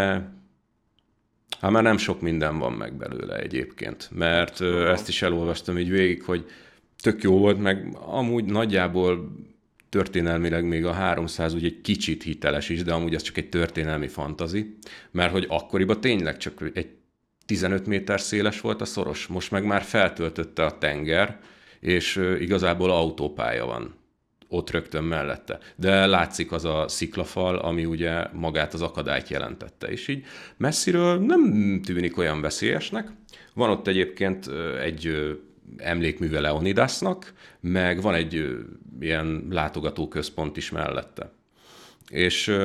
[1.61, 5.91] hát már nem sok minden van meg belőle egyébként, mert hát, ezt is elolvastam így
[5.91, 6.47] végig, hogy
[7.01, 9.35] tök jó volt, meg amúgy nagyjából
[9.89, 14.09] történelmileg még a 300 ugye egy kicsit hiteles is, de amúgy ez csak egy történelmi
[14.09, 14.77] fantazi,
[15.11, 16.89] mert hogy akkoriban tényleg csak egy
[17.47, 21.41] 15 méter széles volt a szoros, most meg már feltöltötte a tenger,
[21.81, 23.95] és igazából autópálya van
[24.49, 25.59] ott rögtön mellette.
[25.77, 29.87] De látszik az a sziklafal, ami ugye magát az akadályt jelentette.
[29.87, 30.25] És így
[30.57, 33.09] messziről nem tűnik olyan veszélyesnek.
[33.55, 35.31] Van ott egyébként egy
[35.77, 38.57] emlékműve Leonidasnak, meg van egy
[39.01, 41.33] ilyen látogatóközpont is mellette.
[42.09, 42.57] És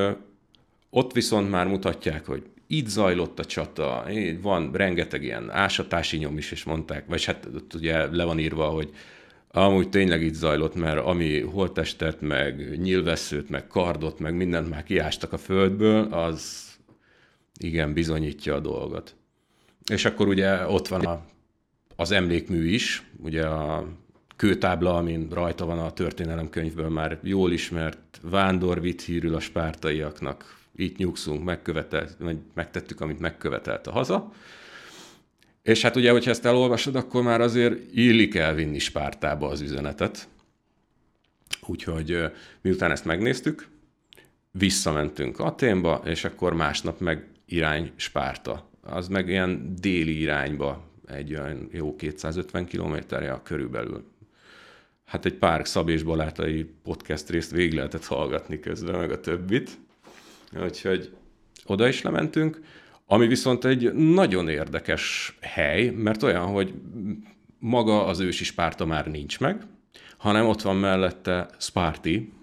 [0.89, 4.06] ott viszont már mutatják, hogy itt zajlott a csata,
[4.41, 8.65] van rengeteg ilyen ásatási nyom is, és mondták, vagy hát ott ugye le van írva,
[8.65, 8.89] hogy
[9.51, 15.34] amúgy tényleg itt zajlott, mert ami holttestet, meg nyilvesszőt, meg kardot, meg mindent már kiástak
[15.34, 16.70] a földből, az
[17.57, 19.16] igen, bizonyítja a dolgot.
[19.91, 21.26] És akkor ugye ott van a
[21.95, 23.88] az emlékmű is, ugye a
[24.36, 31.43] kőtábla, amin rajta van a történelemkönyvből már jól ismert vándor hírül a spártaiaknak, itt nyugszunk,
[31.43, 34.32] megkövetelt, vagy megtettük, amit megkövetelt a haza.
[35.61, 40.28] És hát ugye, hogyha ezt elolvasod, akkor már azért illik elvinni Spártába az üzenetet.
[41.65, 43.67] Úgyhogy miután ezt megnéztük,
[44.51, 48.69] visszamentünk Aténba, és akkor másnap meg irány Spárta.
[48.82, 54.13] Az meg ilyen déli irányba egy olyan jó 250 kilométerje körülbelül.
[55.05, 59.78] hát egy pár Szab és Balátai podcast részt végig lehetett hallgatni közben, meg a többit.
[60.64, 61.12] Úgyhogy
[61.66, 62.62] oda is lementünk.
[63.06, 66.74] Ami viszont egy nagyon érdekes hely, mert olyan, hogy
[67.60, 69.64] maga az ősi Spárta már nincs meg,
[70.18, 72.34] hanem ott van mellette Sparti,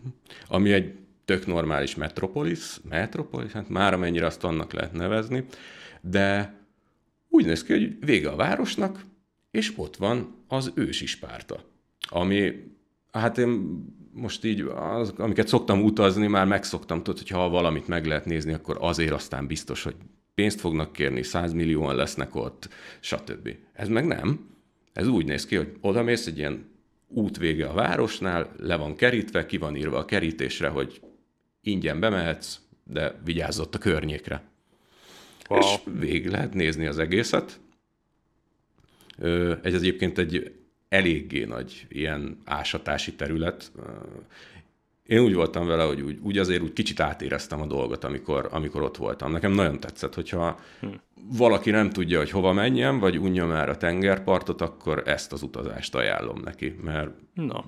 [0.48, 0.94] ami egy
[1.24, 5.44] tök normális metropolis, metropolis, hát már amennyire azt annak lehet nevezni,
[6.00, 6.54] de
[7.28, 9.04] úgy néz ki, hogy vége a városnak,
[9.50, 11.64] és ott van az ősi Spárta,
[12.08, 12.52] ami,
[13.12, 18.06] hát én most így, az, amiket szoktam utazni, már megszoktam, tudod, hogy ha valamit meg
[18.06, 19.94] lehet nézni, akkor azért aztán biztos, hogy
[20.34, 22.68] pénzt fognak kérni, százmillióan lesznek ott,
[23.00, 23.56] stb.
[23.72, 24.50] Ez meg nem.
[24.92, 26.70] Ez úgy néz ki, hogy oda mész egy ilyen
[27.08, 31.00] út vége a városnál, le van kerítve, ki van írva a kerítésre, hogy
[31.60, 34.42] ingyen bemehetsz, de vigyázzott a környékre.
[35.48, 35.60] Wow.
[35.60, 37.60] És végig lehet nézni az egészet.
[39.62, 40.52] Ez egyébként egy
[40.92, 43.72] eléggé nagy ilyen ásatási terület.
[45.06, 48.82] Én úgy voltam vele, hogy úgy, úgy azért úgy kicsit átéreztem a dolgot, amikor, amikor
[48.82, 49.32] ott voltam.
[49.32, 50.86] Nekem nagyon tetszett, hogyha hm.
[51.14, 55.94] valaki nem tudja, hogy hova menjen, vagy unja már a tengerpartot, akkor ezt az utazást
[55.94, 57.64] ajánlom neki, mert Na.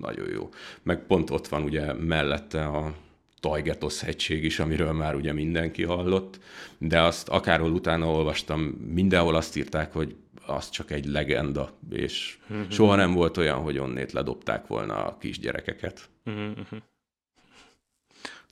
[0.00, 0.48] nagyon jó.
[0.82, 2.94] Meg pont ott van ugye mellette a
[3.40, 6.38] Tajgetosz hegység is, amiről már ugye mindenki hallott,
[6.78, 8.60] de azt akárhol utána olvastam,
[8.94, 10.16] mindenhol azt írták, hogy
[10.48, 12.70] az csak egy legenda, és uh-huh.
[12.70, 16.10] soha nem volt olyan, hogy onnét ledobták volna a kisgyerekeket.
[16.24, 16.78] Uh-huh.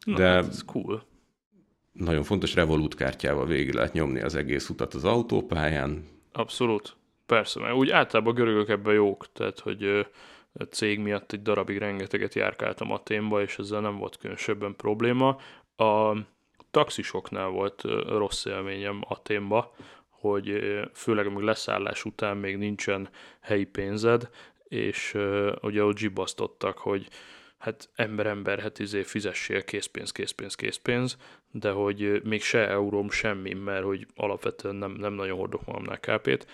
[0.05, 1.05] Na, De hát ez cool.
[1.92, 6.05] Nagyon fontos Revolut kártyával végig lehet nyomni az egész utat az autópályán.
[6.32, 6.97] Abszolút.
[7.26, 10.07] Persze, mert úgy általában a görögök ebben jók, tehát hogy
[10.53, 15.38] a cég miatt egy darabig rengeteget járkáltam Aténba, és ezzel nem volt különösebben probléma.
[15.76, 16.16] A
[16.70, 19.74] taxisoknál volt rossz élményem Aténba,
[20.20, 20.60] hogy
[20.92, 23.08] főleg amíg leszállás után még nincsen
[23.40, 24.28] helyi pénzed,
[24.68, 27.08] és uh, ugye ott zsibasztottak, hogy
[27.58, 31.16] hát ember-ember, hát izé fizessél készpénz, készpénz, készpénz,
[31.50, 36.46] de hogy még se euróm, semmi, mert hogy alapvetően nem, nem nagyon hordok magamnál kápét,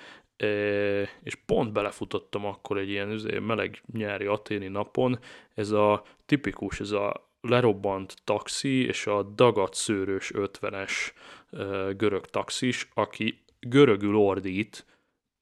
[1.23, 5.19] és pont belefutottam akkor egy ilyen izé, meleg nyári aténi napon,
[5.55, 10.93] ez a tipikus, ez a lerobbant taxi és a dagat szőrös 50-es
[11.97, 14.87] görög taxis, aki görögül ordít,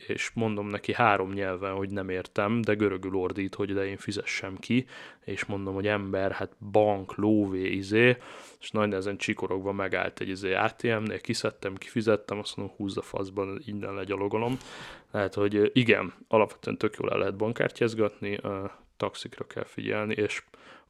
[0.07, 4.57] és mondom neki három nyelven, hogy nem értem, de görögül ordít, hogy de én fizessem
[4.57, 4.87] ki,
[5.25, 8.17] és mondom, hogy ember, hát bank, lóvé, izé,
[8.61, 13.95] és nagy nehezen csikorogva megállt egy izé ATM-nél, kiszedtem, kifizettem, azt mondom, húzza faszban, innen
[13.95, 14.59] legyalogolom.
[15.11, 18.41] Tehát, hogy igen, alapvetően tök jól el lehet bankkártyázgatni,
[18.97, 20.43] taxikra kell figyelni, és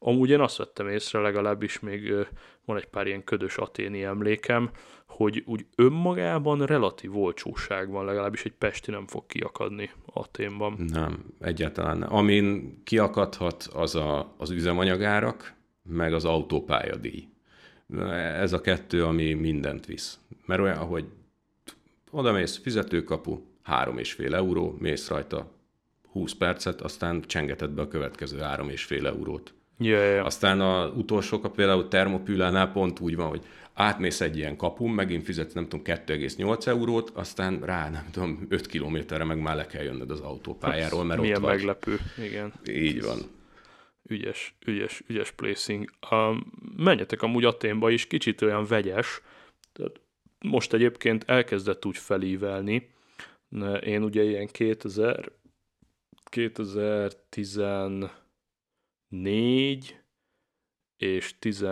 [0.03, 2.13] amúgy én azt vettem észre, legalábbis még
[2.65, 4.71] van egy pár ilyen ködös aténi emlékem,
[5.07, 10.75] hogy úgy önmagában relatív olcsóság van, legalábbis egy Pesti nem fog kiakadni Aténban.
[10.93, 12.15] Nem, egyáltalán nem.
[12.15, 17.29] Amin kiakadhat, az a, az üzemanyagárak, meg az autópályadíj.
[18.15, 20.19] Ez a kettő, ami mindent visz.
[20.47, 21.05] Mert olyan, hogy
[22.11, 25.51] oda mész, fizetőkapu, három és fél euró, mész rajta
[26.11, 29.55] 20 percet, aztán csengeted be a következő három és fél eurót.
[29.83, 30.25] Ja, ja.
[30.25, 35.25] Aztán az utolsó kap, például Termopülánál pont úgy van, hogy átmész egy ilyen kapun, megint
[35.25, 39.83] fizetsz nem tudom 2,8 eurót, aztán rá nem tudom 5 kilométerre meg már le kell
[39.83, 41.55] jönned az autópályáról, mert Milyen ott vagy.
[41.55, 42.53] meglepő, igen.
[42.71, 43.19] Így van.
[44.09, 45.91] Ügyes, ügyes, ügyes placing.
[46.11, 49.21] Um, menjetek amúgy Aténba is, kicsit olyan vegyes,
[49.73, 50.01] tehát
[50.39, 52.91] most egyébként elkezdett úgy felívelni,
[53.81, 55.33] én ugye ilyen 2000,
[59.11, 60.01] 2014
[60.97, 61.67] és 10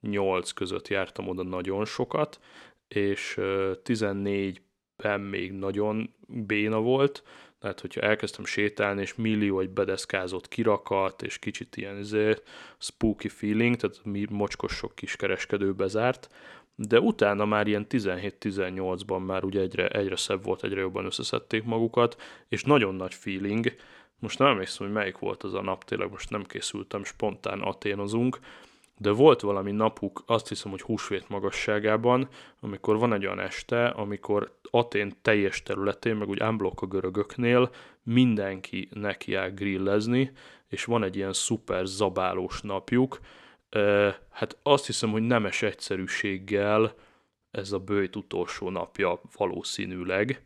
[0.00, 2.40] 8 között jártam oda nagyon sokat,
[2.88, 3.36] és
[3.84, 7.22] 14-ben még nagyon béna volt,
[7.58, 12.34] tehát hogyha elkezdtem sétálni, és millió egy bedeszkázott kirakat, és kicsit ilyen izé,
[12.78, 16.28] spooky feeling, tehát mi mocskos sok kis kereskedő bezárt,
[16.74, 22.22] de utána már ilyen 17-18-ban már ugye egyre, egyre szebb volt, egyre jobban összeszedték magukat,
[22.48, 23.74] és nagyon nagy feeling,
[24.18, 28.38] most nem emlékszem, hogy melyik volt az a nap, tényleg most nem készültem, spontán aténozunk,
[28.98, 32.28] de volt valami napuk, azt hiszem, hogy húsvét magasságában,
[32.60, 37.70] amikor van egy olyan este, amikor Atén teljes területén, meg úgy unblock a görögöknél
[38.02, 40.32] mindenki nekiáll grillezni,
[40.68, 43.20] és van egy ilyen szuper zabálós napjuk.
[44.30, 46.94] Hát azt hiszem, hogy nemes egyszerűséggel
[47.50, 50.42] ez a bőjt utolsó napja valószínűleg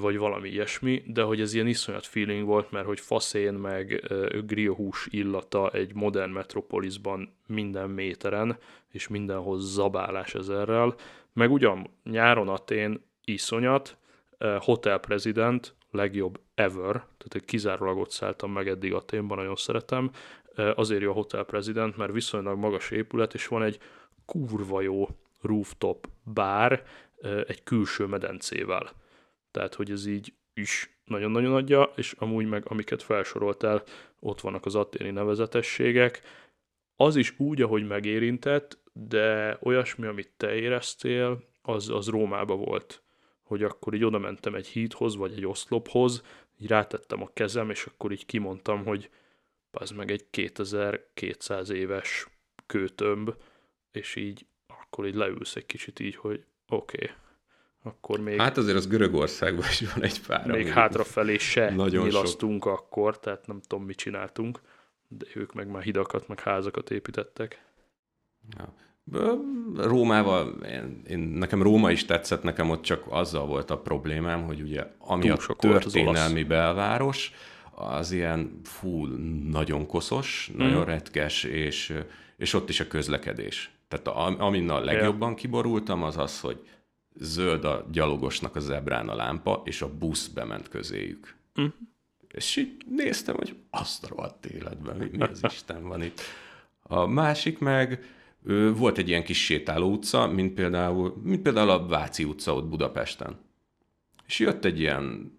[0.00, 4.12] vagy valami ilyesmi, de hogy ez ilyen iszonyat feeling volt, mert hogy faszén meg
[4.46, 8.58] grillhús illata egy modern metropolisban minden méteren,
[8.88, 10.94] és mindenhol zabálás ezerrel,
[11.32, 13.96] meg ugyan nyáron Atén iszonyat,
[14.58, 20.10] Hotel President, legjobb ever, tehát egy kizárólag ott szálltam meg eddig Aténban, nagyon szeretem.
[20.74, 23.78] Azért jó a Hotel President, mert viszonylag magas épület, és van egy
[24.24, 25.08] kurva jó
[25.40, 26.82] rooftop bár
[27.46, 28.90] egy külső medencével.
[29.50, 33.82] Tehát, hogy ez így is nagyon-nagyon adja, és amúgy meg, amiket felsoroltál,
[34.20, 36.22] ott vannak az atténi nevezetességek.
[36.96, 43.02] Az is úgy, ahogy megérintett, de olyasmi, amit te éreztél, az, az Rómába volt.
[43.42, 46.22] Hogy akkor így oda mentem egy hídhoz, vagy egy oszlophoz,
[46.58, 49.10] így rátettem a kezem, és akkor így kimondtam, hogy
[49.70, 52.26] az meg egy 2200 éves
[52.66, 53.34] kőtömb,
[53.92, 57.16] és így akkor így leülsz egy kicsit így, hogy oké, okay,
[57.82, 58.38] akkor még...
[58.38, 60.46] Hát azért az Görögországban is van egy pár.
[60.46, 62.72] Még hátrafelé se nagyon nyilasztunk sok.
[62.72, 64.60] akkor, tehát nem tudom, mit csináltunk,
[65.08, 67.64] de ők meg már hidakat, meg házakat építettek.
[68.56, 68.74] Ja.
[69.76, 74.60] Rómával, én, én, nekem Róma is tetszett, nekem ott csak azzal volt a problémám, hogy
[74.60, 77.32] ugye ami Túl a történelmi belváros,
[77.74, 79.06] az ilyen fú,
[79.50, 80.56] nagyon koszos, mm.
[80.56, 81.94] nagyon retkes, és,
[82.36, 83.70] és ott is a közlekedés.
[83.88, 86.60] Tehát a, amin a legjobban kiborultam, az az, hogy
[87.14, 91.36] zöld a gyalogosnak a zebrán a lámpa, és a busz bement közéjük.
[91.60, 91.66] Mm.
[92.28, 96.20] És így néztem, hogy azt a rohadt életben, mi, mi az Isten van itt.
[96.82, 98.04] A másik meg,
[98.74, 103.38] volt egy ilyen kis sétáló utca, mint például, mint például a Váci utca ott Budapesten.
[104.26, 105.32] És jött egy ilyen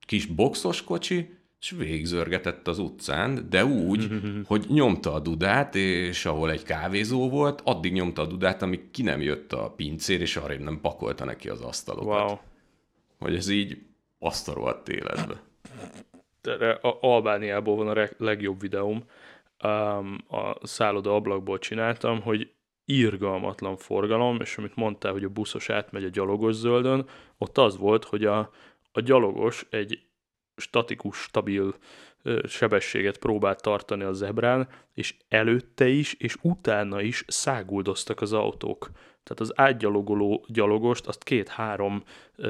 [0.00, 4.08] kis boxos kocsi, és végzörgetett az utcán, de úgy,
[4.46, 9.02] hogy nyomta a dudát, és ahol egy kávézó volt, addig nyomta a dudát, amíg ki
[9.02, 12.28] nem jött a pincér, és arra nem pakolta neki az asztalokat.
[12.28, 12.38] Wow.
[13.18, 13.78] Hogy ez így
[14.18, 15.42] azt a rohadt életbe.
[16.42, 19.04] De Albániából van a legjobb videóm,
[19.64, 22.50] um, a szálloda ablakból csináltam, hogy
[22.84, 28.04] írgalmatlan forgalom, és amit mondtál, hogy a buszos átmegy a gyalogos zöldön, ott az volt,
[28.04, 28.50] hogy a,
[28.92, 30.06] a gyalogos egy
[30.56, 31.74] statikus, stabil
[32.48, 38.90] sebességet próbált tartani a zebrán, és előtte is, és utána is száguldoztak az autók.
[39.22, 42.02] Tehát az átgyalogoló gyalogost azt két-három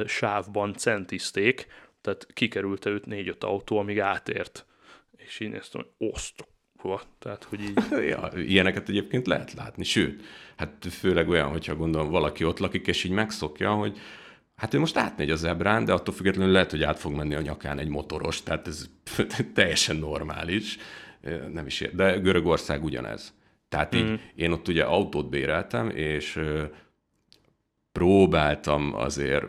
[0.07, 1.67] sávban centizték,
[2.01, 4.67] tehát kikerülte őt négy-öt autó, amíg átért.
[5.17, 6.49] És én néztem, hogy osztok
[7.19, 7.79] tehát, hogy így...
[8.09, 10.23] ja, ilyeneket egyébként lehet látni, sőt,
[10.57, 13.99] hát főleg olyan, hogyha gondolom valaki ott lakik, és így megszokja, hogy
[14.57, 17.41] hát ő most átmegy az zebrán, de attól függetlenül lehet, hogy át fog menni a
[17.41, 18.89] nyakán egy motoros, tehát ez
[19.55, 20.79] teljesen normális,
[21.53, 21.95] nem is ér.
[21.95, 23.35] De Görögország ugyanez.
[23.69, 24.15] Tehát így mm.
[24.35, 26.41] én ott ugye autót béreltem, és
[27.93, 29.47] próbáltam azért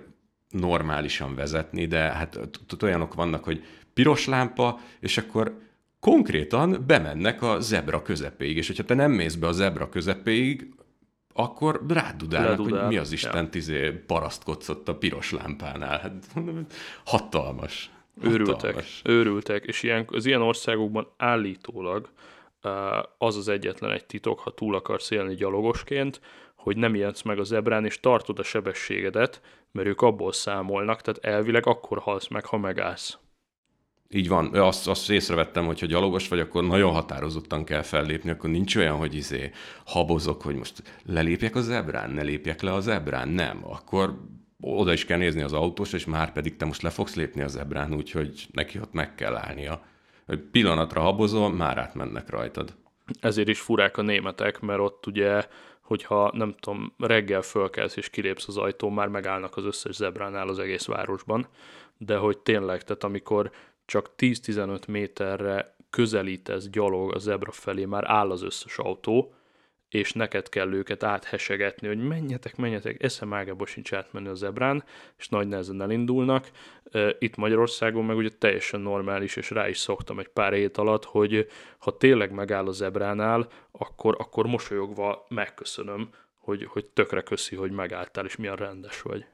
[0.50, 2.40] normálisan vezetni, de hát
[2.82, 5.60] olyanok vannak, hogy piros lámpa, és akkor
[6.00, 10.74] konkrétan bemennek a zebra közepéig, és hogyha te nem mész be a zebra közepéig,
[11.38, 13.50] akkor rádudálnak, hogy mi az Isten ja.
[13.50, 16.00] tizé parasztkodsz ott a piros lámpánál.
[16.00, 16.14] Hát,
[17.06, 17.92] hatalmas.
[18.22, 19.02] Őrültek, hatalmas.
[19.04, 22.10] őrültek, és ilyen, az ilyen országokban állítólag
[23.18, 26.22] az az egyetlen egy titok, ha túl akarsz élni gyalogosként,
[26.56, 31.26] hogy nem ijedsz meg a zebrán, és tartod a sebességedet, mert ők abból számolnak, tehát
[31.26, 33.18] elvileg akkor halsz meg, ha megállsz.
[34.10, 38.50] Így van, azt, azt észrevettem, hogy ha gyalogos vagy, akkor nagyon határozottan kell fellépni, akkor
[38.50, 39.52] nincs olyan, hogy izé
[39.86, 43.60] habozok, hogy most lelépjek a zebrán, ne lépjek le a zebrán, nem.
[43.64, 44.20] Akkor
[44.62, 47.48] oda is kell nézni az autós, és már pedig te most le fogsz lépni a
[47.48, 49.82] zebrán, úgyhogy neki ott meg kell állnia.
[50.28, 52.76] Egy pillanatra habozol, már átmennek rajtad.
[53.20, 55.48] Ezért is furák a németek, mert ott ugye,
[55.82, 60.60] hogyha nem tudom, reggel fölkelsz és kilépsz az ajtón, már megállnak az összes zebránál az
[60.60, 61.48] egész városban,
[61.98, 63.52] de hogy tényleg, tehát amikor
[63.88, 69.34] csak 10-15 méterre közelítesz gyalog a zebra felé, már áll az összes autó,
[69.90, 74.84] és neked kell őket áthesegetni, hogy menjetek, menjetek, eszem ágába sincs átmenni a zebrán,
[75.18, 76.52] és nagy nehezen elindulnak.
[77.20, 81.48] Itt Magyarországon meg ugye teljesen normális, és rá is szoktam egy pár hét alatt, hogy
[81.78, 88.26] ha tényleg megáll a zebránál, akkor, akkor mosolyogva megköszönöm, hogy, hogy tökre köszi, hogy megálltál,
[88.26, 89.26] és milyen rendes vagy.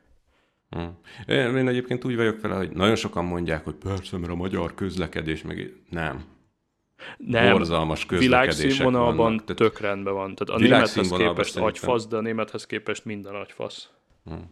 [0.74, 0.98] Hmm.
[1.28, 4.74] Én, én egyébként úgy vagyok vele, hogy nagyon sokan mondják, hogy persze, mert a magyar
[4.74, 6.24] közlekedés meg nem.
[7.18, 9.54] Nem, Borzalmas világszínvonalban vannak.
[9.54, 10.36] tök rendben van.
[10.36, 13.90] Tehát a némethez képest agyfasz, de a némethez képest minden agyfasz.
[14.26, 14.50] Hmm.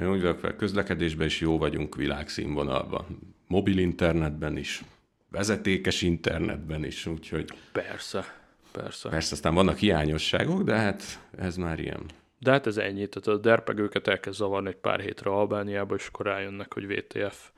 [0.00, 3.34] Én úgy vagyok vele, közlekedésben is jó vagyunk világszínvonalban.
[3.46, 4.82] Mobil internetben is,
[5.30, 7.48] vezetékes internetben is, úgyhogy...
[7.72, 8.34] Persze,
[8.72, 9.08] persze.
[9.08, 12.00] Persze, aztán vannak hiányosságok, de hát ez már ilyen.
[12.38, 16.26] De hát ez ennyi, tehát a derpegőket elkezd zavarni egy pár hétre Albániába, és akkor
[16.26, 17.50] rájönnek, hogy VTF.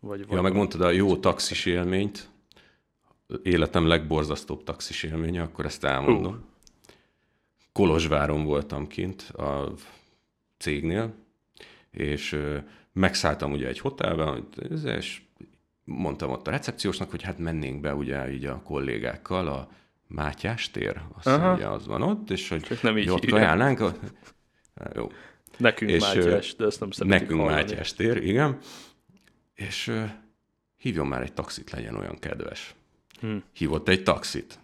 [0.00, 2.28] Vagy ja, megmondtad a jó taxis élményt,
[3.42, 6.32] életem legborzasztóbb taxis élménye, akkor ezt elmondom.
[6.32, 6.40] Uh.
[7.72, 9.72] Kolozsváron voltam kint a
[10.58, 11.14] cégnél,
[11.90, 12.40] és
[12.92, 14.48] megszálltam ugye egy hotelben,
[14.84, 15.22] és
[15.84, 19.68] mondtam ott a recepciósnak, hogy hát mennénk be ugye így a kollégákkal a
[20.12, 23.40] Mátyás tér, azt hiszem, ugye az van ott, és hogy Csak nem így ott hívják.
[23.40, 23.80] kajálnánk.
[23.80, 23.92] A...
[24.94, 25.10] Jó.
[25.56, 27.62] Nekünk És, Mátyás, de ezt nem szeretik Nekünk hallani.
[27.62, 28.58] Mátyás tér, igen.
[29.54, 29.92] És
[30.76, 32.74] hívjon már egy taxit, legyen olyan kedves.
[33.20, 33.36] Hm.
[33.52, 34.58] Hívott egy taxit.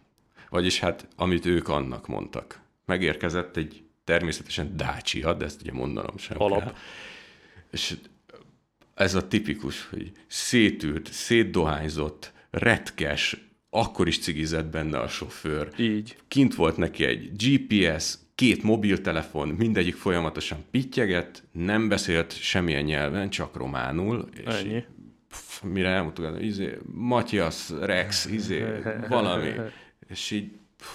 [0.49, 2.61] Vagyis hát, amit ők annak mondtak.
[2.84, 6.59] Megérkezett egy természetesen Dacia, de ezt ugye mondanom sem Alap.
[6.59, 6.74] kell.
[7.70, 7.97] És
[8.94, 13.45] ez a tipikus, hogy szétült, szétdohányzott, retkes,
[13.77, 15.68] akkor is cigizett benne a sofőr.
[15.79, 16.16] Így.
[16.29, 23.57] Kint volt neki egy GPS, két mobiltelefon, mindegyik folyamatosan pittyegett, nem beszélt semmilyen nyelven, csak
[23.57, 24.29] románul.
[24.45, 24.85] És Ennyi.
[25.29, 28.64] pff, mire elmutogat, izé, Matthias, Rex, izé,
[29.09, 29.53] valami.
[30.09, 30.89] És így pff,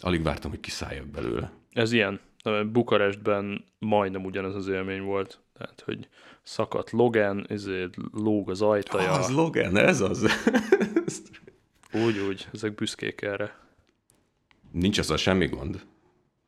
[0.00, 1.52] alig vártam, hogy kiszálljak belőle.
[1.72, 2.20] Ez ilyen.
[2.72, 5.40] Bukarestben majdnem ugyanez az élmény volt.
[5.58, 6.08] Tehát, hogy
[6.42, 9.12] szakadt Logan, ezért lóg az ajtaja.
[9.12, 10.26] Az Logan, ez az.
[11.92, 13.58] Úgy, úgy, ezek büszkék erre.
[14.72, 15.86] Nincs azzal semmi gond.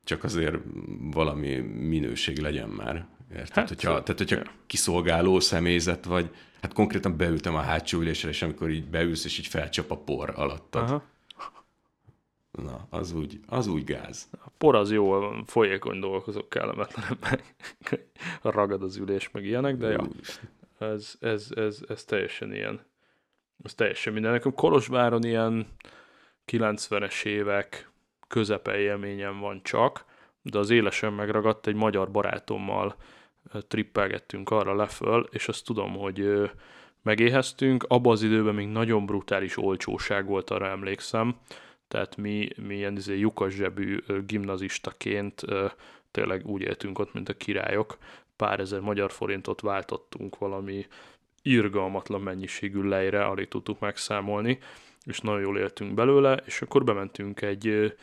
[0.04, 0.56] Csak azért
[1.12, 3.06] valami minőség legyen már.
[3.30, 3.54] Érted?
[3.54, 4.50] Hát, hogyha, tehát, hogyha ja.
[4.66, 6.30] kiszolgáló személyzet vagy,
[6.60, 10.32] hát konkrétan beültem a hátsó ülésre, és amikor így beülsz, és így felcsap a por
[10.36, 10.82] alattad.
[10.82, 11.10] Aha.
[12.50, 14.28] Na, az úgy, az úgy gáz.
[14.44, 17.44] A por az jó, van, folyékony dolgok azok kellemetlenek, meg
[18.42, 20.08] ragad az ülés, meg ilyenek, de ja,
[20.78, 22.80] ez, ez, ez, ez teljesen ilyen.
[23.64, 24.32] Ez teljesen minden.
[24.32, 25.66] Nekem Kolozsváron ilyen
[26.46, 27.90] 90-es évek
[28.28, 30.04] közepe élményem van csak,
[30.42, 32.96] de az élesen megragadt egy magyar barátommal
[33.68, 36.50] trippelgettünk arra leföl, és azt tudom, hogy
[37.02, 37.84] megéheztünk.
[37.88, 41.36] Abban az időben még nagyon brutális olcsóság volt, arra emlékszem.
[41.88, 45.44] Tehát mi, mi ilyen izé, lyukas zsebű gimnazistaként
[46.10, 47.98] tényleg úgy éltünk ott, mint a királyok.
[48.36, 50.86] Pár ezer magyar forintot váltottunk valami
[51.42, 54.58] irgalmatlan mennyiségű lejre, alig tudtuk megszámolni,
[55.04, 57.94] és nagyon jól éltünk belőle, és akkor bementünk egy,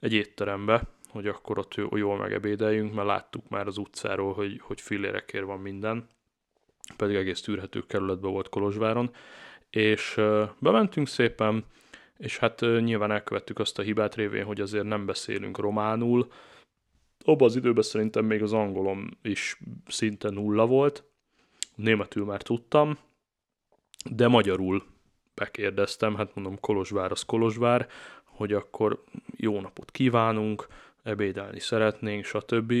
[0.00, 4.80] egy étterembe, hogy akkor ott jó- jól megebédeljünk, mert láttuk már az utcáról, hogy, hogy
[4.80, 6.08] fillérekért van minden,
[6.96, 9.10] pedig egész tűrhető kerületben volt Kolozsváron,
[9.70, 10.20] és
[10.58, 11.64] bementünk szépen,
[12.16, 16.28] és hát nyilván elkövettük azt a hibát révén, hogy azért nem beszélünk románul,
[17.24, 21.04] abban az időben szerintem még az angolom is szinte nulla volt,
[21.76, 22.98] németül már tudtam,
[24.10, 24.82] de magyarul
[25.34, 27.88] bekérdeztem, hát mondom Kolozsvár az Kolozsvár,
[28.24, 29.04] hogy akkor
[29.36, 30.66] jó napot kívánunk,
[31.02, 32.72] ebédelni szeretnénk, stb.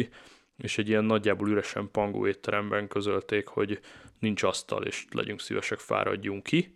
[0.56, 3.80] És egy ilyen nagyjából üresen pangó étteremben közölték, hogy
[4.18, 6.74] nincs asztal, és legyünk szívesek, fáradjunk ki.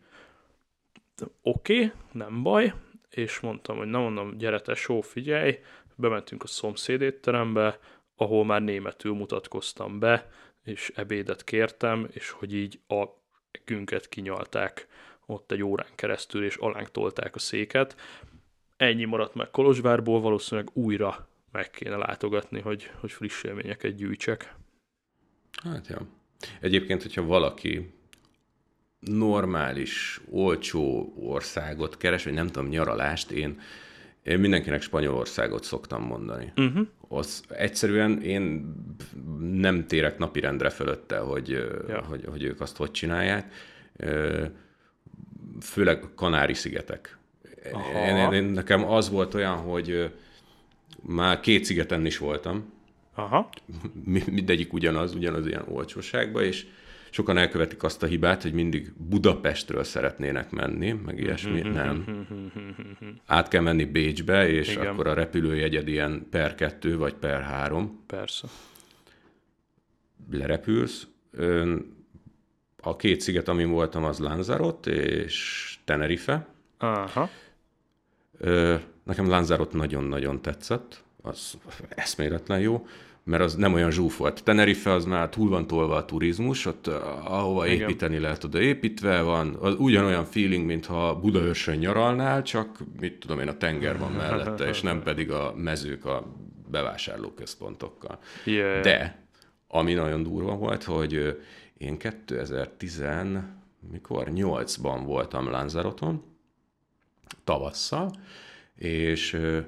[1.43, 2.73] Oké, okay, nem baj,
[3.11, 5.59] és mondtam, hogy nem mondom, gyere tesó, figyelj,
[5.95, 7.79] bementünk a szomszéd étterembe,
[8.17, 10.31] ahol már németül mutatkoztam be,
[10.71, 13.05] és ebédet kértem, és hogy így a
[13.51, 14.87] ekünket kinyalták
[15.27, 17.97] ott egy órán keresztül, és alánk tolták a széket.
[18.77, 24.55] Ennyi maradt meg Kolozsvárból, valószínűleg újra meg kéne látogatni, hogy, hogy friss élményeket gyűjtsek.
[25.63, 26.07] Hát ja.
[26.61, 27.95] Egyébként, hogyha valaki
[29.01, 33.61] normális, olcsó országot keres, vagy nem tudom, nyaralást, én,
[34.23, 36.53] én mindenkinek Spanyolországot szoktam mondani.
[36.57, 36.87] Uh-huh.
[37.09, 38.75] Az egyszerűen én
[39.41, 41.49] nem térek napirendre fölötte, hogy,
[41.89, 42.03] Ja.
[42.09, 43.53] hogy, hogy ők azt hogy csinálják.
[45.61, 47.19] Főleg Kanári-szigetek.
[47.95, 50.13] Én, én, nekem az volt olyan, hogy
[51.03, 52.73] már két szigeten is voltam,
[53.15, 53.49] Aha,
[54.05, 56.67] mi- mindegyik ugyanaz, ugyanaz ilyen olcsóságban, és
[57.11, 62.27] sokan elkövetik azt a hibát, hogy mindig Budapestről szeretnének menni, meg ilyesmi, nem.
[63.27, 64.87] Át kell menni Bécsbe, és Igen.
[64.87, 68.49] Akkor a repülőjegyed ilyen per kettő, vagy per három, persze.
[70.31, 71.07] lerepülsz.
[72.83, 76.47] A két sziget, amin voltam, az Lanzarote és Tenerife.
[76.79, 77.31] Aha,
[79.03, 81.59] Nekem Lanzarote nagyon-nagyon tetszett, az
[81.89, 82.87] eszméletlen jó,
[83.31, 84.45] mert az nem olyan zsúf volt.
[84.45, 87.81] Tenerife az már túl van tolva a turizmus, ott eh, ahova Igen.
[87.89, 93.49] Építeni lehet, oda építve van, az ugyanolyan feeling, mintha Budaörsön nyaralnál, csak mit tudom én,
[93.49, 96.37] a tenger van mellette, és nem pedig a mezők a
[96.71, 98.19] bevásárlóközpontokkal.
[98.45, 98.83] yeah.
[98.83, 99.25] De,
[99.69, 101.31] ami nagyon durva volt, hogy ö,
[101.79, 103.03] én 2010,
[103.91, 104.29] mikor?
[104.31, 106.23] 8-ban voltam Lanzaroton,
[107.45, 108.11] tavasszal,
[108.77, 109.59] és ö,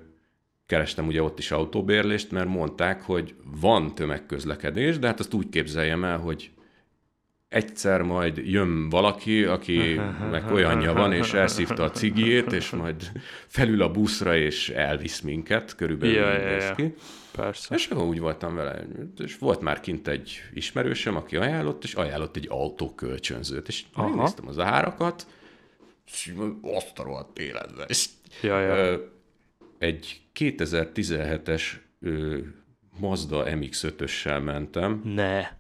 [0.73, 6.05] kerestem ugye ott is autóbérlést, mert mondták, hogy van tömegközlekedés, de hát azt úgy képzeljem
[6.05, 6.51] el, hogy
[7.49, 10.01] egyszer majd jön valaki, aki
[10.31, 13.11] meg olyanja van, és elszívta a cigijét, és majd
[13.47, 16.95] felül a buszra, és elvisz minket, körülbelül Ja, ja, ja, ki.
[17.37, 17.75] Persze.
[17.75, 18.87] És akkor úgy voltam vele,
[19.25, 24.09] és volt már kint egy ismerősöm, aki ajánlott, és ajánlott egy autókölcsönzőt, és Aha.
[24.09, 25.27] megnéztem az árakat,
[26.07, 27.87] és azt a rohadt életben.
[27.89, 28.09] És,
[28.43, 28.75] Ja, ja.
[28.77, 28.97] ö,
[29.83, 31.63] egy 2017-es
[32.01, 32.39] ö,
[32.99, 35.57] Mazda MX-5-össel mentem, Ne.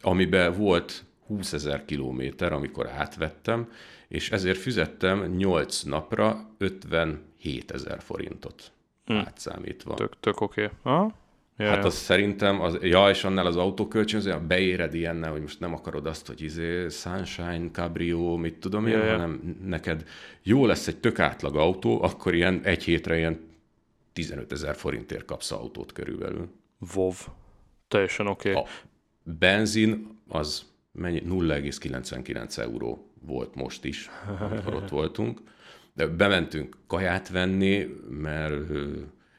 [0.00, 3.70] amiben volt 20 ezer kilométer, amikor átvettem,
[4.08, 8.72] és ezért fizettem 8 napra 57 ezer forintot
[9.06, 9.12] hm.
[9.12, 9.94] átszámítva.
[9.94, 10.64] Tök, tök oké.
[10.64, 10.92] Okay.
[10.92, 11.14] Ja,
[11.56, 11.84] Hát ja.
[11.84, 16.26] az szerintem, az, ja, és annál az autókölcsönző, beéred ilyennel, hogy most nem akarod azt,
[16.26, 19.10] hogy izé, Sunshine, Cabrio, mit tudom én, Ja, ja.
[19.10, 20.04] hanem neked
[20.42, 23.50] jó lesz egy tök átlag autó, akkor ilyen egy hétre ilyen
[24.12, 26.48] 15 ezer forintért kapsz autót körülbelül.
[26.94, 27.12] WoW.
[27.88, 28.50] Teljesen oké.
[28.50, 28.62] Okay.
[28.62, 28.66] A
[29.22, 31.22] benzin az mennyi?
[31.28, 34.10] 0,99 euró volt most is,
[34.40, 35.40] amikor ott voltunk.
[35.94, 38.54] De bementünk kaját venni, mert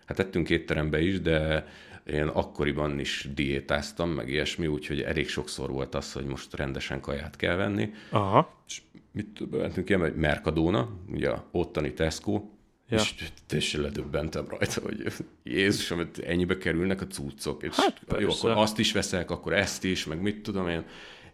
[0.05, 1.67] hát ettünk étterembe is, de
[2.05, 7.35] én akkoriban is diétáztam, meg ilyesmi, úgyhogy elég sokszor volt az, hogy most rendesen kaját
[7.35, 7.93] kell venni.
[8.09, 8.63] Aha.
[8.67, 12.41] És mit bementünk ilyen, egy Mercadona, ugye ottani Tesco,
[12.89, 12.97] Ja.
[12.97, 13.13] és
[13.47, 15.13] teljesen ledöbbentem rajta, hogy
[15.43, 19.83] Jézusom, hogy ennyibe kerülnek a cuccok, és Hát jó, akkor azt is veszek, akkor ezt
[19.83, 20.85] is, meg mit tudom én,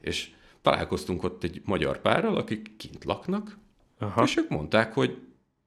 [0.01, 0.29] és
[0.61, 3.57] találkoztunk ott egy magyar párral, akik kint laknak,
[3.99, 4.23] Aha.
[4.23, 5.17] És ők mondták, hogy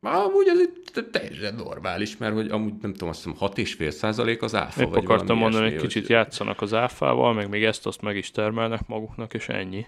[0.01, 4.55] amúgy ez itt teljesen normális, mert hogy amúgy nem tudom, azt hiszem 6,5 százalék az
[4.55, 8.17] áfa, Épp vagy akartam mondani, hogy kicsit hogy- játszanak az áfával, meg még ezt-azt meg
[8.17, 9.87] is termelnek maguknak, és ennyi.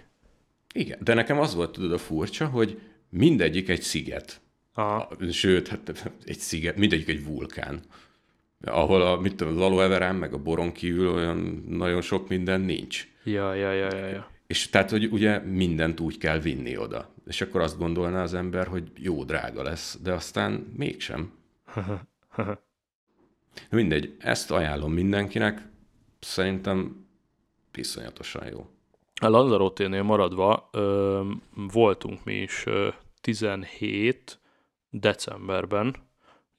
[0.73, 2.79] Igen, de nekem az volt tudod a furcsa, hogy
[3.09, 4.41] mindegyik egy sziget.
[4.77, 5.09] Aha.
[5.31, 7.79] Sőt, hát egy sziget, mindegyik egy vulkán.
[8.61, 13.07] Ahol a, mit tudom, az meg a boron kívül olyan nagyon sok minden nincs.
[13.23, 14.31] Ja, ja, ja, ja, ja.
[14.47, 17.09] És tehát, hogy ugye mindent úgy kell vinni oda.
[17.27, 21.31] És akkor azt gondolná az ember, hogy jó, drága lesz, de aztán mégsem.
[23.69, 25.61] Mindegy, ezt ajánlom mindenkinek,
[26.19, 27.07] szerintem
[27.73, 28.69] iszonyatosan jó.
[29.21, 31.21] A Lanzarote-nél maradva ö,
[31.71, 32.87] voltunk mi is ö,
[33.21, 34.39] 17
[34.99, 35.95] decemberben,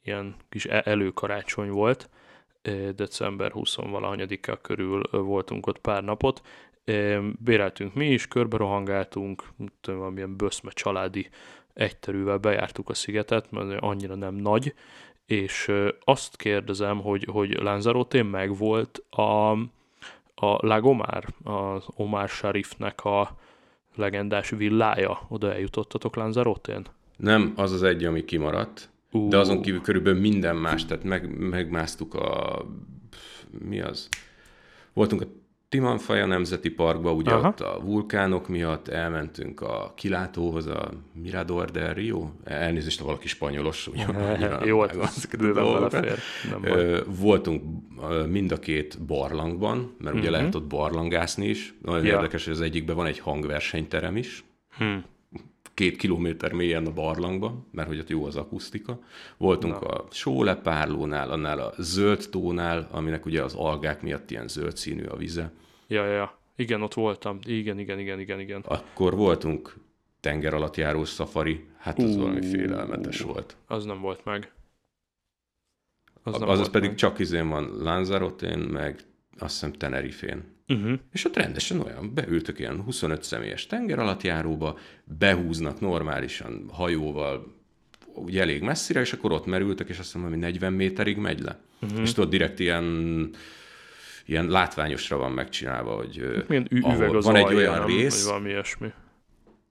[0.03, 2.11] ilyen kis e- előkarácsony volt,
[2.95, 6.43] december 20-valahanyadika körül voltunk ott pár napot,
[7.39, 9.45] béreltünk mi is, körbe rohangáltunk,
[9.81, 11.29] tudom, valamilyen böszme családi
[11.73, 14.75] egyterűvel bejártuk a szigetet, mert annyira nem nagy,
[15.27, 15.73] és
[16.05, 19.51] azt kérdezem, hogy, hogy Lanzarote megvolt a,
[20.35, 23.37] a Lagomar, az Omar Sharifnek a
[23.95, 25.21] legendás villája.
[25.29, 26.87] Oda eljutottatok Lanzarote-n?
[27.17, 29.29] Nem, az az egy, ami kimaradt, Ú.
[29.29, 32.63] de azon kívül körülbelül minden más, tehát meg, megmásztuk a...
[33.51, 34.09] Mi az?
[34.93, 35.27] Voltunk a
[35.69, 37.49] Timanfaja Nemzeti Parkba, ugye Aha.
[37.49, 43.87] Ott a vulkánok miatt, elmentünk a kilátóhoz, a Mirador del Rio, elnézést, ha valaki spanyolos,
[43.87, 44.07] ugye
[44.65, 45.91] Jó, hát vágom ez ezeket a bőven dolgokat.
[45.91, 47.05] belefér.
[47.07, 47.63] Voltunk
[48.29, 51.75] mind a két barlangban, mert ugye lehet ott barlangászni is.
[51.83, 52.05] Nagyon.
[52.05, 52.15] Ja.
[52.15, 54.45] érdekes, hogy az egyikben van egy hangversenyterem is.
[54.79, 54.97] Hm.
[55.77, 58.99] Két kilométer mélyen a barlangban, mert hogy ott jó az akusztika.
[59.37, 59.87] Voltunk Na.
[59.87, 65.17] a sólepárlónál, annál a zöld tónál, aminek ugye az algák miatt ilyen zöld színű a
[65.17, 65.53] vize.
[65.87, 66.39] Ja, ja, ja.
[66.57, 67.39] Igen, ott voltam.
[67.45, 68.61] Igen, igen, igen, igen, igen.
[68.61, 69.77] Akkor voltunk
[70.21, 72.21] tenger alatt járó szafari, hát az Ú.
[72.21, 73.57] valami félelmetes volt.
[73.67, 74.53] Az nem volt meg.
[76.23, 76.99] Az Az nem Azaz volt pedig meg.
[76.99, 79.01] csak izén van Lanzarotén, meg
[79.39, 80.55] azt hiszem Tenerifén.
[80.69, 80.99] Uh-huh.
[81.13, 84.79] És ott rendesen olyan, beültök ilyen 25 személyes tenger alatt járóba,
[85.19, 87.55] behúznak normálisan hajóval,
[88.15, 91.61] úgy elég messzire, és akkor ott merültek, és azt hiszem, hogy 40 méterig megy le.
[91.83, 92.01] Uh-huh.
[92.01, 93.31] És tudod, direkt ilyen,
[94.27, 97.87] ilyen látványosra van megcsinálva, hogy Milyen ü- ahol üveg az van egy olyan nem?
[97.87, 98.93] rész, Vagy valami ilyesmi.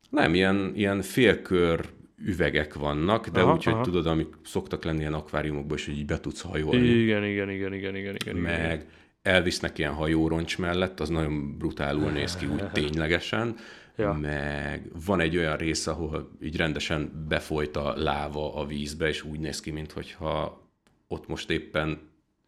[0.10, 3.84] nem, ilyen, ilyen félkör üvegek vannak, de Aha, úgy, hogy aha.
[3.84, 6.88] tudod, amik szoktak lenni ilyen akváriumokban, és hogy így be tudsz hajolni.
[6.88, 8.38] Igen, igen, igen, igen, igen, igen.
[8.38, 8.82] igen.
[9.26, 13.56] Elvisznek ilyen hajóroncs mellett, az nagyon brutálul néz ki, úgy ténylegesen,
[13.98, 14.14] Ja.
[14.14, 19.40] meg van egy olyan rész, ahol így rendesen befolyt a láva a vízbe, és úgy
[19.40, 20.62] néz ki, mintha
[21.08, 22.00] ott most éppen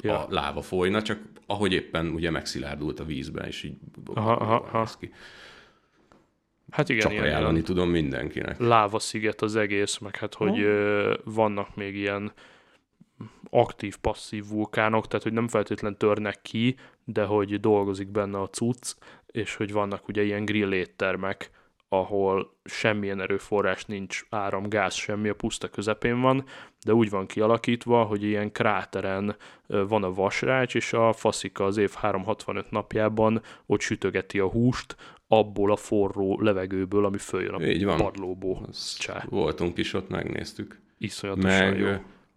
[0.03, 0.19] Ja.
[0.19, 3.77] a láva folyna, csak ahogy éppen ugye megszilárdult a vízben, és így
[4.13, 4.87] Aha, aha, aha.
[4.99, 5.11] ki.
[6.69, 8.59] Hát igen, Csak ilyen, ajánlani ilyen tudom mindenkinek.
[8.59, 12.31] láva sziget az egész, meg hát, hogy ö, vannak még ilyen
[13.49, 18.95] aktív, passzív vulkánok, tehát hogy nem feltétlen törnek ki, de hogy dolgozik benne a cucc,
[19.25, 21.51] és hogy vannak ugye ilyen grill éttermek,
[21.89, 26.43] ahol semmilyen erőforrás nincs, áram, gáz, semmi, a puszta közepén van,
[26.85, 29.35] de úgy van kialakítva, hogy ilyen kráteren
[29.67, 34.95] van a vasrács, és a faszika az év 365 napjában ott sütögeti a húst,
[35.27, 37.97] abból a forró levegőből, ami följön a Így van.
[37.97, 38.69] padlóból.
[38.97, 39.23] Csá.
[39.29, 40.79] Voltunk is ott, megnéztük.
[40.97, 41.87] Iszonyatosan Meg jó.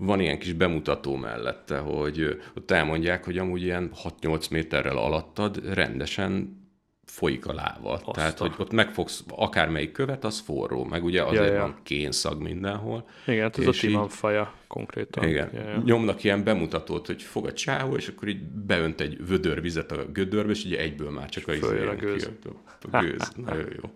[0.01, 3.91] Van ilyen kis bemutató mellette, hogy ott elmondják, hogy amúgy ilyen
[4.21, 6.59] 6-8 méterrel alattad rendesen
[7.05, 7.93] folyik a láva.
[7.93, 10.85] Azt Tehát, hogy ott megfogsz akármelyik követ, az forró.
[10.85, 11.61] Meg ugye azért Ja, ja.
[11.61, 13.09] van kénszag mindenhol.
[13.27, 15.29] Igen, hát ez a Timan faja konkrétan.
[15.29, 15.51] Igen.
[15.55, 15.83] Ja, ja.
[15.85, 20.05] Nyomnak ilyen bemutatót, hogy fog a csávó, és akkor így beönt egy vödör vizet a
[20.13, 22.31] gödörbe, és ugye egyből már csak a, izé a gőz.
[22.43, 22.49] ki,
[22.91, 23.33] a, gőz.
[23.37, 23.91] Nagyon jó.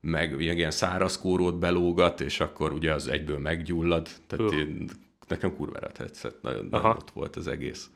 [0.00, 4.08] Meg ilyen, ilyen száraz kórót belógat, és akkor ugye az egyből meggyullad.
[4.26, 4.58] Tehát Öh.
[4.58, 4.90] én,
[5.28, 7.90] nekem kurvára tetszett, nagyon, nagyon ott volt az egész.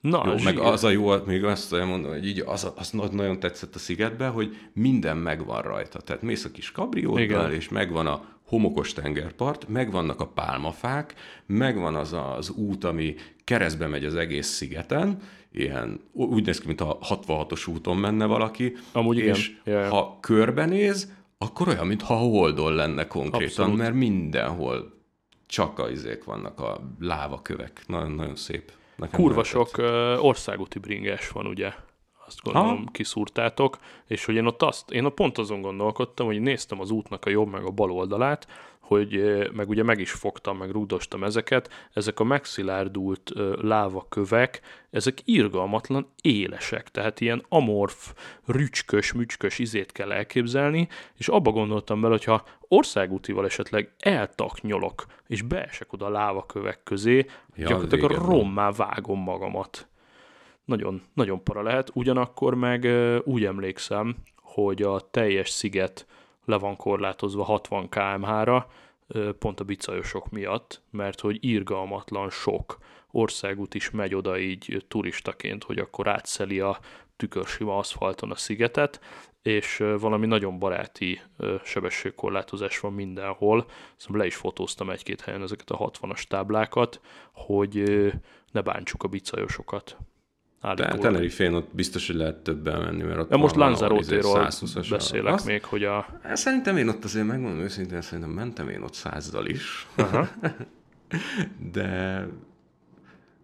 [0.00, 3.74] Na, Jó, meg az a jó, még azt elmondom, hogy így az, az nagyon tetszett
[3.74, 6.00] a szigetben, hogy minden megvan rajta.
[6.00, 7.52] Tehát mész a kis kabrióddal, Igen.
[7.52, 11.14] és megvan a homokos tengerpart, megvannak a pálmafák,
[11.46, 13.14] megvan az az út, ami
[13.44, 15.18] keresztbe megy az egész szigeten,
[15.52, 19.34] ilyen, úgy néz ki, mint a 66-os úton menne valaki, Amúgy igen.
[19.34, 19.88] és ja.
[19.88, 23.76] ha körbenéz, akkor olyan, mintha holdon lenne konkrétan, Abszolút.
[23.76, 24.95] mert mindenhol
[25.46, 27.82] csak a izék vannak, a lávakövek.
[27.86, 28.72] Nagyon-nagyon szép.
[28.96, 29.78] Nekem Kurva nagyon sok
[30.24, 31.72] országúti bringás van, ugye?
[32.26, 32.90] Azt gondolom, Ha?
[32.92, 37.24] kiszúrtátok, és hogy én ott azt, én ott pont azon gondolkodtam, hogy néztem az útnak
[37.24, 38.46] a jobb meg a bal oldalát,
[38.86, 39.20] hogy
[39.52, 44.60] meg ugye meg is fogtam, meg rúdostam ezeket, ezek a megszilárdult lávakövek,
[44.90, 48.14] ezek irgalmatlan élesek, tehát ilyen amorf,
[48.46, 55.92] rücskös, mücskös izét kell elképzelni, és abba gondoltam bele, hogyha országútival esetleg eltaknyolok, és beesek
[55.92, 58.26] oda a lávakövek közé, Ja, gyakorlatilag van.
[58.26, 59.88] rommá vágom magamat.
[60.64, 61.90] Nagyon, nagyon para lehet.
[61.92, 62.88] Ugyanakkor meg
[63.24, 66.06] úgy emlékszem, hogy a teljes sziget
[66.46, 68.70] le van korlátozva 60 km/h-ra,
[69.38, 72.78] pont a bicajosok miatt, mert hogy irgalmatlan sok
[73.10, 76.78] országút is megy oda így turistaként, hogy akkor átszeli a
[77.16, 79.00] tükörsima aszfalton a szigetet,
[79.42, 81.20] és valami nagyon baráti
[81.64, 83.66] sebességkorlátozás van mindenhol.
[83.96, 87.00] Szóval le is fotóztam egy-két helyen ezeket a 60-as táblákat,
[87.32, 87.82] hogy
[88.52, 89.96] ne bántsuk a bicajosokat.
[90.74, 95.32] Tenerife-n ott biztos, hogy lehet többen menni, mert ott De most Lanzarote-ról izé 120-as beszélek
[95.32, 96.06] Azt- még, hogy a...
[96.22, 99.86] Hát Szerintem én ott azért megmondom őszintén, szerintem mentem én ott százzal is.
[99.96, 100.28] Aha.
[101.72, 102.26] De,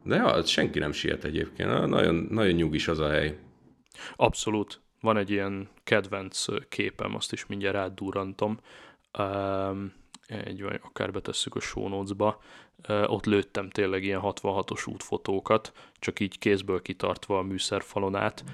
[0.05, 1.89] de ja, senki nem siet egyébként.
[1.89, 3.39] Nagyon, nagyon nyugis az a hely.
[4.17, 4.81] Abszolút.
[5.01, 8.59] Van egy ilyen kedvenc képem, azt is mindjárt rádurrantom.
[9.19, 9.93] Um,
[10.27, 12.41] egy, vagy akár betesszük a show notes-ba.
[12.89, 18.45] Ott lőttem tényleg ilyen 66-os útfotókat, csak így kézből kitartva a műszerfalon át,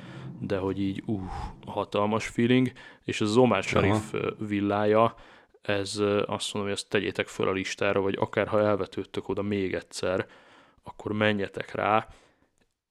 [0.40, 1.20] de hogy így uh,
[1.66, 2.72] hatalmas feeling,
[3.04, 5.14] és az Omar Sharif villája,
[5.62, 9.74] ez azt mondom, hogy ezt tegyétek föl a listára, vagy akár ha elvetődtök oda még
[9.74, 10.26] egyszer,
[10.82, 12.08] akkor menjetek rá.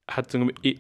[0.06, 0.34] Hát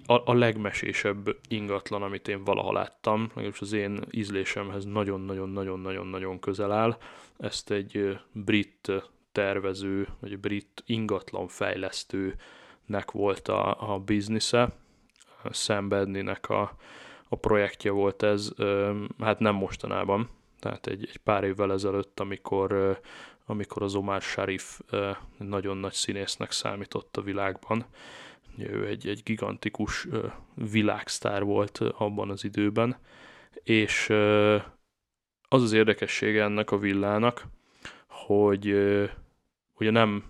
[0.05, 6.97] a, a legmesésebb ingatlan, amit én valaha láttam, legalábbis az én ízlésemhez nagyon-nagyon-nagyon-nagyon-nagyon közel áll.
[7.37, 8.91] Ezt egy brit
[9.37, 14.69] tervező, vagy brit ingatlan fejlesztőnek volt a, a biznisze,
[15.51, 16.75] Sam Bedney-nek a,
[17.29, 18.51] a projektje volt ez,
[19.19, 20.29] hát nem mostanában,
[20.59, 22.99] tehát egy, egy pár évvel ezelőtt, amikor,
[23.45, 24.79] amikor az Omar Sharif
[25.37, 27.85] nagyon nagy színésznek számított a világban.
[28.57, 30.07] Ő egy, egy gigantikus
[30.53, 32.97] világsztár volt abban az időben,
[33.63, 34.09] és
[35.47, 37.45] az az érdekessége ennek a villának,
[38.07, 38.65] hogy
[39.79, 40.23] ugye nem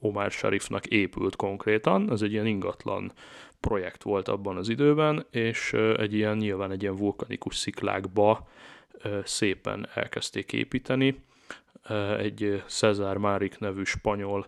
[0.00, 3.12] Omar Sharifnak épült konkrétan, ez egy ilyen ingatlan
[3.60, 8.48] projekt volt abban az időben, és egy ilyen nyilván egy ilyen vulkanikus sziklákba
[9.24, 11.20] szépen elkezdték építeni.
[12.18, 14.46] Egy Cezár Márik nevű spanyol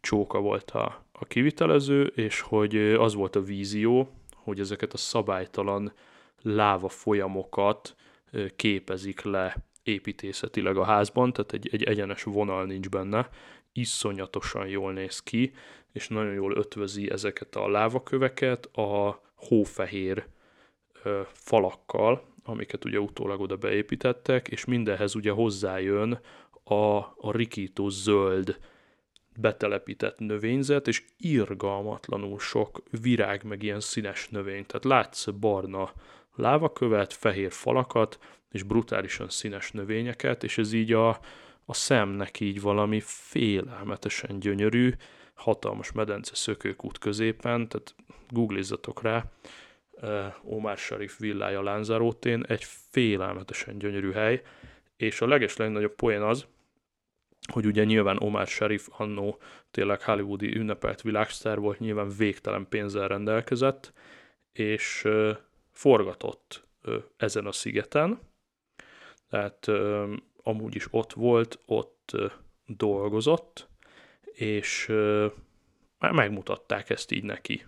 [0.00, 5.92] csóka volt a, a kivitelező, és hogy az volt a vízió, hogy ezeket a szabálytalan
[6.42, 7.94] láva folyamokat
[8.56, 13.28] képezik le építészetileg a házban, tehát egy, egy egyenes vonal nincs benne,
[13.72, 15.52] iszonyatosan jól néz ki,
[15.92, 20.26] és nagyon jól ötvözi ezeket a lávaköveket a hófehér
[21.02, 26.20] ö, falakkal, amiket ugye utólag oda beépítettek, és mindenhez ugye hozzájön
[26.64, 28.58] a, a rikító zöld
[29.36, 34.66] betelepített növényzet, és irgalmatlanul sok virág, meg ilyen színes növény.
[34.66, 35.92] Tehát látsz barna
[36.34, 38.18] lávakövet, fehér falakat,
[38.50, 41.20] és brutálisan színes növényeket, és ez így a,
[41.70, 44.92] a szemnek így valami félelmetesen gyönyörű,
[45.34, 47.94] hatalmas medence szökőkút középen, tehát
[48.28, 49.24] googlizzatok rá,
[50.42, 54.42] Omar Sharif villája Lanzarotén, egy félelmetesen gyönyörű hely,
[54.96, 56.46] és a leges legnagyobb poén az,
[57.52, 59.38] hogy ugye nyilván Omar Sharif annó
[59.70, 63.92] tényleg hollywoodi ünnepelt világsztár volt, nyilván végtelen pénzzel rendelkezett,
[64.52, 65.08] és
[65.72, 66.66] forgatott
[67.16, 68.18] ezen a szigeten,
[69.30, 69.66] tehát
[70.48, 72.16] amúgy is ott volt, ott
[72.66, 73.68] dolgozott,
[74.32, 74.92] és
[75.98, 77.66] megmutatták ezt így neki.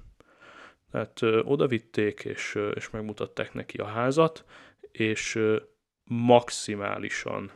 [0.90, 4.44] Tehát oda vitték, és, és megmutatták neki a házat,
[4.92, 5.38] és
[6.04, 7.50] maximálisan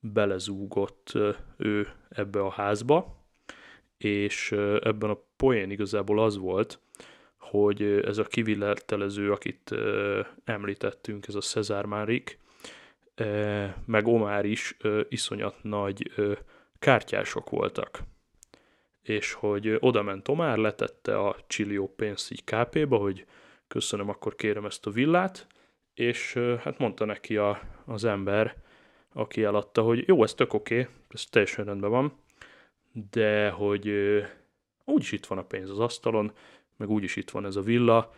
[0.00, 1.12] belezúgott
[1.56, 3.24] ő ebbe a házba,
[3.96, 6.80] és ebben a poén igazából az volt,
[7.38, 9.74] hogy ez a kivillertelező, akit
[10.44, 12.42] említettünk, ez a Cezár Márik,
[13.84, 14.76] meg Omár is
[15.08, 16.12] iszonyat nagy
[16.78, 18.02] kártyások voltak.
[19.02, 23.26] És hogy oda ment Omár, letette a csillió pénzt így KP-ba, hogy
[23.68, 25.46] köszönöm, akkor kérem ezt a villát,
[25.94, 28.56] és hát mondta neki a, az ember,
[29.12, 32.12] aki eladta, hogy jó, ez tök oké, okay, ez teljesen rendben van,
[33.10, 33.92] de hogy
[34.84, 36.32] úgyis itt van a pénz az asztalon,
[36.76, 38.14] meg úgyis itt van ez a villa,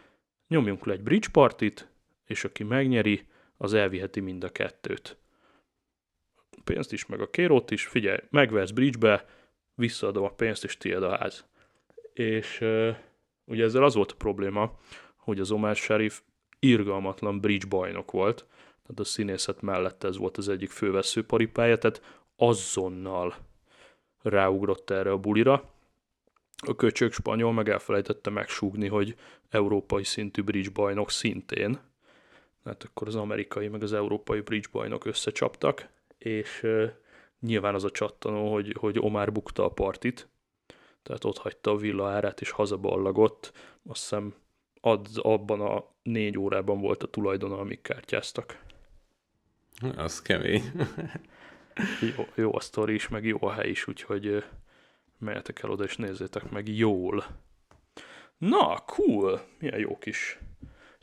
[0.48, 1.88] nyomjunk le egy bridge partit,
[2.24, 3.26] és aki megnyeri,
[3.56, 5.16] az elviheti mind a kettőt.
[6.50, 9.28] A pénzt is, meg a kérót is, figyelj, megvesz bridgebe,
[9.74, 11.44] visszaadom a pénzt, és tiéd a ház.
[12.12, 12.96] És uh,
[13.44, 14.78] ugye ezzel az volt a probléma,
[15.16, 16.22] hogy az Omar Sharif
[16.58, 18.46] irgalmatlan bridge bajnok volt,
[18.82, 22.02] tehát a színészet mellett ez volt az egyik fővesző paripája, tehát
[22.36, 23.34] azonnal
[24.22, 25.70] ráugrott erre a bulira.
[26.66, 29.16] A köcsög spanyol meg elfelejtette megsúgni, hogy
[29.48, 31.78] európai szintű bridge bajnok szintén.
[32.66, 35.88] Hát akkor az amerikai meg az európai bridge bajnok összecsaptak,
[36.18, 36.90] és uh,
[37.40, 40.28] nyilván az a csattanó, hogy, hogy Omar bukta a partit,
[41.02, 43.52] tehát ott hagyta a villa árát és hazaballagott.
[43.88, 44.34] Azt hiszem
[44.80, 48.62] ad, abban a négy órában volt a tulajdona, amik kártyáztak.
[49.96, 50.62] Az kemény.
[52.16, 54.44] jó, jó a sztori is, meg jó a hely is, úgyhogy
[55.18, 57.24] mehetek el oda és nézzétek meg jól.
[58.38, 59.40] Na, cool!
[59.58, 60.38] Milyen jó kis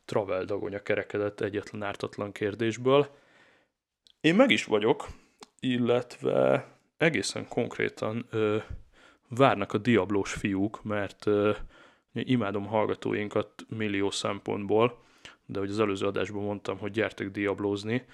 [0.05, 3.07] travel dagonya kerekedett egyetlen ártatlan kérdésből.
[4.21, 5.07] Én meg is vagyok,
[5.59, 8.57] illetve egészen konkrétan ö,
[9.29, 11.51] várnak a diablós fiúk, mert ö,
[12.13, 15.01] imádom hallgatóinkat millió szempontból,
[15.45, 18.05] de hogy az előző adásban mondtam, hogy gyertek diablózni,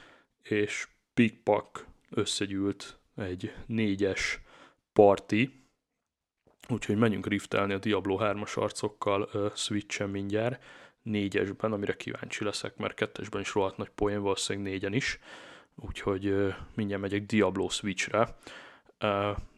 [0.41, 4.41] és pikpak összegyűlt egy négyes
[4.93, 5.63] parti,
[6.69, 10.63] úgyhogy menjünk riftelni a Diablo 3-as arcokkal uh, Switch-en mindjárt,
[11.09, 15.19] négyesben, amire kíváncsi leszek, mert kettesben is rohadt nagy poén, valószínűleg négyen is,
[15.75, 18.35] úgyhogy mindjárt megyek Diablo Switch-re.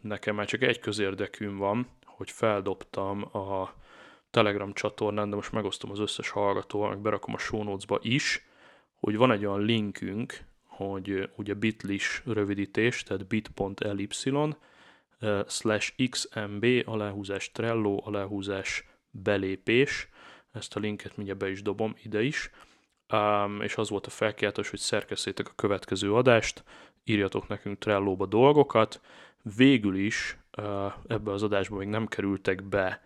[0.01, 3.73] Nekem már csak egy közérdekűm van, hogy feldobtam a
[4.31, 8.45] Telegram csatornán, de most megosztom az összes hallgatóval, meg berakom a show notes-ba is,
[8.99, 14.07] hogy van egy olyan linkünk, hogy ugye bitlis rövidítés, tehát bit.ly
[15.47, 20.09] slash xmb aláhúzás Trello aláhúzás belépés,
[20.51, 22.49] ezt a linket mindjárt be is dobom ide is,
[23.13, 26.63] um, és az volt a felkiáltás, hogy szerkesztétek a következő adást,
[27.03, 29.01] írjatok nekünk Trello-ba dolgokat,
[29.55, 33.03] végül is uh, ebbe az adásba még nem kerültek be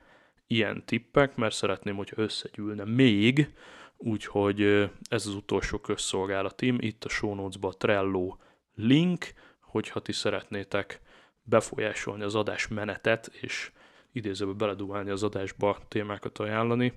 [0.47, 3.53] ilyen tippek, mert szeretném, hogyha összegyűlne még,
[3.97, 4.61] úgyhogy
[5.09, 8.37] ez az utolsó közszolgálatim, itt a show notes-ba a Trello
[8.75, 11.01] link, hogyha ti szeretnétek
[11.43, 13.71] befolyásolni az adás menetet, és
[14.11, 16.93] idézőbe beledumálni az adásba témákat ajánlani,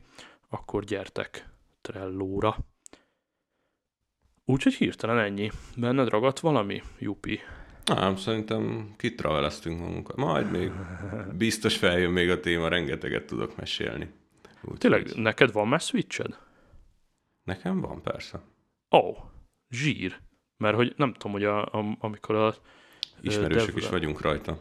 [0.49, 1.49] akkor gyertek
[1.81, 2.57] Trellóra.
[4.45, 5.51] Úgyhogy hirtelen ennyi.
[5.77, 7.41] Benned ragadt valami, Jupi?
[7.85, 10.17] Nem, szerintem kitraveleztünk magunkat.
[10.17, 10.73] Majd még
[11.33, 14.11] biztos feljön még a téma, rengeteget tudok mesélni.
[14.63, 15.17] Úgy Tényleg, hogy...
[15.17, 16.39] neked van már switched?
[17.43, 18.41] Nekem van, persze.
[18.91, 19.17] Ó, oh,
[19.71, 20.21] zsír.
[20.57, 22.55] Mert hogy nem tudom, hogy a, a, amikor a...
[23.21, 24.59] Ismerősök is vagyunk rajta.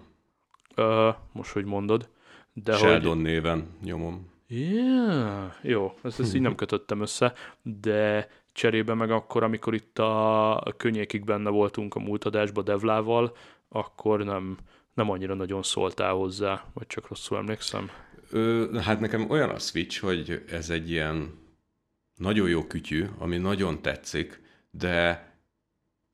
[0.75, 2.09] Uh, most, hogy mondod.
[2.53, 3.23] De Sheldon hogy...
[3.25, 4.31] néven nyomom.
[4.49, 10.73] Yeah, jó, ezt, ezt így nem kötöttem össze, de cserébe meg akkor, amikor itt a
[10.77, 13.35] könnyékig benne voltunk a múlt adásba Devlával,
[13.69, 14.57] akkor nem,
[14.93, 17.89] nem annyira nagyon szóltál hozzá, vagy csak rosszul emlékszem?
[18.31, 21.39] Ö, hát nekem olyan a Switch, hogy ez egy ilyen
[22.15, 24.41] nagyon jó kütyű, ami nagyon tetszik,
[24.71, 25.25] de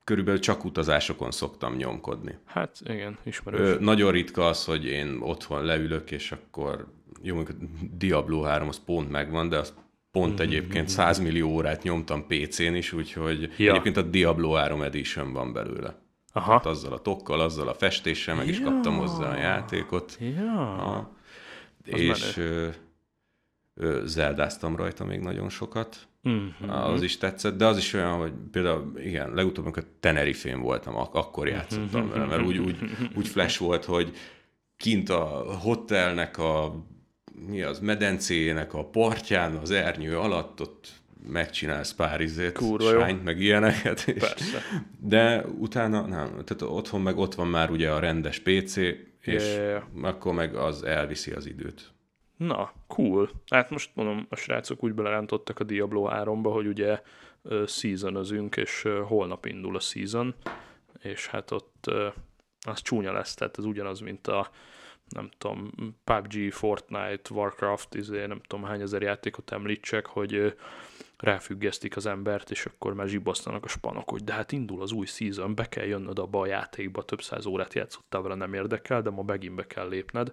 [0.04, 2.38] körülbelül csak utazásokon szoktam nyomkodni.
[2.44, 3.60] Hát igen, ismerős.
[3.60, 6.92] Ö, nagyon ritka az, hogy én otthon leülök, és akkor
[7.24, 7.58] jó, mondjuk
[7.96, 9.74] Diablo 3 az pont megvan, de az
[10.10, 10.42] pont mm-hmm.
[10.42, 13.70] egyébként 100 millió órát nyomtam PC-n is, úgyhogy ja.
[13.70, 16.02] egyébként a Diablo 3 Edition van belőle.
[16.32, 16.52] Aha.
[16.52, 18.52] Hát azzal a tokkal, azzal a festéssel meg ja.
[18.52, 20.18] is kaptam hozzá a játékot.
[20.36, 20.76] Ja.
[20.76, 21.16] A,
[21.84, 22.68] és ö,
[23.74, 26.08] ö, zeldáztam rajta még nagyon sokat.
[26.28, 26.68] Mm-hmm.
[26.68, 31.14] Az is tetszett, de az is olyan, hogy például, igen, legutóbb, amikor Tenerifén voltam, ak-
[31.14, 32.76] akkor játszottam vele, mert úgy, úgy,
[33.16, 34.16] úgy flash volt, hogy
[34.76, 35.24] kint a
[35.62, 36.84] hotelnek a
[37.48, 40.88] mi az, medencéjének a partján, az ernyő alatt ott
[41.28, 44.08] megcsinálsz pár izét, sányt, meg ilyeneket.
[44.08, 44.62] És, Persze.
[45.00, 48.76] de utána nem, tehát otthon meg ott van már ugye a rendes PC,
[49.20, 49.88] és ja.
[50.02, 51.92] akkor meg az elviszi az időt.
[52.36, 53.30] Na, cool.
[53.50, 57.00] Hát most mondom, a srácok úgy belerántottak a Diablo 3-ba, hogy ugye
[57.66, 60.34] seasonözünk, és holnap indul a season,
[61.02, 61.90] és hát ott
[62.66, 64.50] az csúnya lesz, tehát ez ugyanaz, mint a
[65.14, 65.70] nem tudom,
[66.04, 70.56] PUBG, Fortnite, Warcraft, izé, nem tudom hány ezer játékot említsek, hogy
[71.16, 75.06] ráfüggesztik az embert, és akkor már zsibasztanak a spanok, hogy de hát indul az új
[75.06, 79.10] season, be kell jönnöd abba a játékba, több száz órát játszottál vele, nem érdekel, de
[79.10, 80.30] ma megint be kell lépned.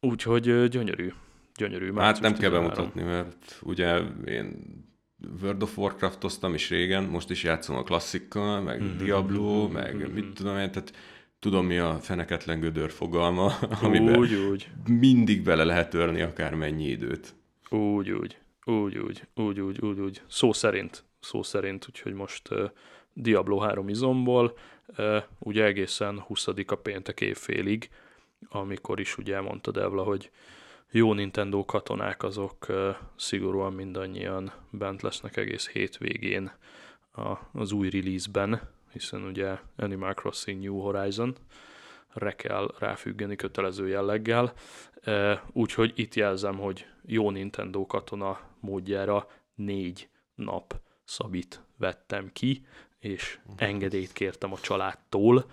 [0.00, 1.12] Úgyhogy gyönyörű,
[1.54, 1.84] gyönyörű.
[1.84, 2.62] Hát nem március kell 13.
[2.62, 4.78] bemutatni, mert ugye én
[5.42, 9.94] World of Warcraftoztam is régen, most is játszom a klasszikkal, meg Mhm, Diablo, mhm, meg
[9.94, 10.12] mhm.
[10.12, 10.92] mit tudom én, tehát
[11.40, 16.84] tudom mi a feneketlen gödör fogalma, amiben Úgy, úgy, mindig bele lehet törni akár mennyi
[16.84, 17.34] időt.
[17.70, 20.22] úgy, úgy, úgy, úgy, úgy, úgy, úgy, úgy.
[20.28, 22.70] Szó szerint, szó szerint, úgyhogy most uh,
[23.12, 24.58] Diablo 3 izomból,
[24.98, 27.90] uh, ugye egészen 20 a péntek évfélig,
[28.48, 30.30] amikor is ugye elmondta Devla, hogy
[30.90, 36.52] jó Nintendo katonák azok uh, szigorúan mindannyian bent lesznek egész hétvégén
[37.12, 38.60] a, az új release-ben,
[38.92, 41.36] hiszen ugye Animal Crossing New Horizon
[42.12, 44.52] re kell ráfüggeni kötelező jelleggel,
[45.52, 52.66] úgyhogy itt jelzem, hogy jó Nintendo katona módjára négy nap szabit vettem ki,
[52.98, 55.50] és engedélyt kértem a családtól.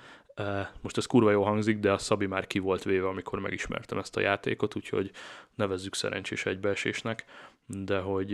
[0.82, 4.18] Most ez kurva jó hangzik, de a Szabi már ki volt véve, amikor megismertem ezt
[4.18, 5.12] a játékot, úgyhogy
[5.56, 7.26] nevezzük szerencsés egybeesésnek,
[7.66, 8.30] de hogy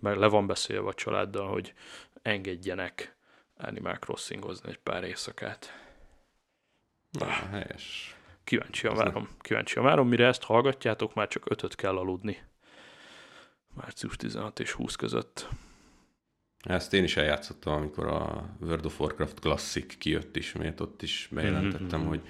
[0.00, 1.74] meg le van beszélve a családdal, hogy
[2.22, 3.16] engedjenek
[3.58, 5.72] Animal Crossingozni egy pár éjszakát.
[7.10, 8.16] Na, helyes.
[8.44, 12.42] Kíváncsian várom, kíváncsian várom, mire ezt hallgatjátok, már csak ötöt kell aludni.
[13.74, 15.48] Március 16 és 20 között.
[16.62, 22.00] Ezt én is eljátszottam, amikor a World of Warcraft Classic kijött ismét, ott is bejelentettem,
[22.00, 22.08] Mhm.
[22.08, 22.20] hogy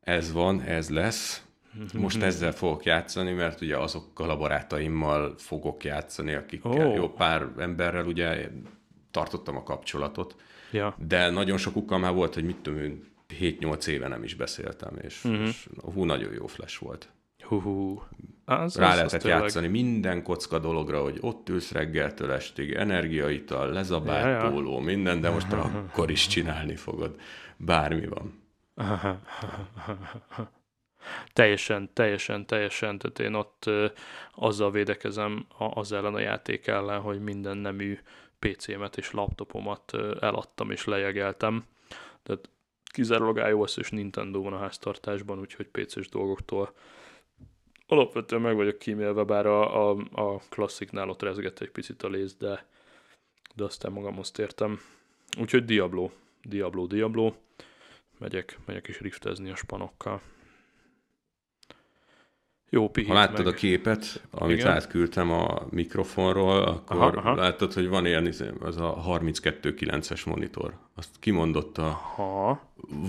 [0.00, 1.42] ez van, ez lesz.
[1.94, 6.94] Most ezzel fogok játszani, mert ugye azokkal a barátaimmal fogok játszani, akikkel, Ó.
[6.94, 8.50] jó pár emberrel ugye
[9.10, 10.36] tartottam a kapcsolatot,
[10.70, 13.04] Ja, de nagyon sokukkal már volt, hogy mit tudom én,
[13.40, 15.34] 7-8 éve nem is beszéltem, és, Mhm.
[15.42, 17.08] és hú, nagyon jó flash volt.
[17.42, 18.02] hú.
[18.44, 23.68] Az, Rá az, lehetett az játszani minden kocka dologra, hogy ott ülsz reggeltől estig, energiaital,
[23.72, 24.50] lezabált Ja, ja.
[24.50, 27.20] póló, minden, de most akkor is csinálni fogod.
[27.56, 28.42] Bármi van.
[31.32, 33.86] Teljesen, teljesen, teljesen, tehát én ott ö,
[34.34, 37.98] azzal védekezem az ellen a játék ellen, hogy minden nemű
[38.38, 41.64] PC-met és laptopomat eladtam és lejegeltem.
[42.22, 42.50] Tehát
[42.84, 46.74] kizárólag iOS és Nintendo van a háztartásban, úgyhogy PC-s dolgoktól
[47.86, 52.34] alapvetően meg vagyok kímélve, bár a, a, a klassziknál ott rezgett egy picit a léz,
[52.34, 52.66] de,
[53.54, 54.80] de aztán magamhoz tértem.
[55.40, 56.10] Úgyhogy Diablo,
[56.42, 57.32] Diablo, Diablo.
[58.18, 60.20] Megyek, megyek is riftezni a spanokkal.
[62.70, 63.54] Jó pihit Ha láttad meg.
[63.54, 64.72] a képet, amit Igen.
[64.72, 67.30] átküldtem a mikrofonról, akkor Aha, aha, aha.
[67.30, 67.40] aha.
[67.40, 70.72] láttad, hogy van ilyen, izé, az a 32.9-es monitor.
[70.94, 72.00] Azt kimondott a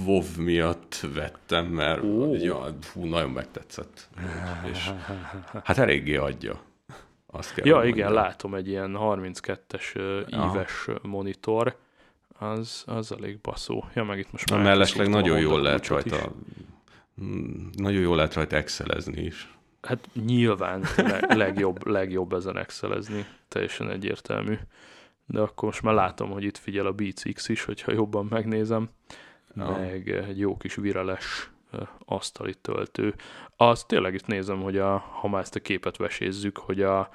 [0.05, 2.34] WoW miatt vettem, mert Ó.
[2.36, 4.10] ja, hú, nagyon megtetszett.
[4.72, 4.91] És
[5.64, 6.60] hát eléggé adja.
[7.32, 10.51] Azt kell ja hogy igen, látom egy ilyen 32-es ö, Aha.
[10.55, 11.76] íves monitor.
[12.39, 13.84] Az, az elég baszó.
[13.93, 16.32] Ja, meg itt most már mellesleg nagyon jól lehet rajta
[17.76, 19.57] nagyon jól lehet rajta excelezni is.
[19.82, 24.57] Hát nyilván le- legjobb, legjobb ezen excelezni, teljesen egyértelmű.
[25.26, 28.89] De akkor most már látom, hogy itt figyel a Beats X is, hogyha jobban megnézem.
[29.55, 29.70] Ja.
[29.70, 31.51] Meg egy jó kis vireles
[32.05, 33.16] asztali töltő.
[33.55, 37.09] Az tényleg itt nézem, hogy a, ha már ezt a képet vesézzük, hogy a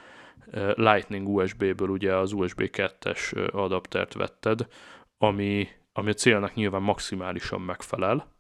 [0.74, 4.66] Lightning USB-ből ugye az USB 2-es ö, adaptert vetted,
[5.18, 8.33] ami, ami a célnak nyilván maximálisan megfelel,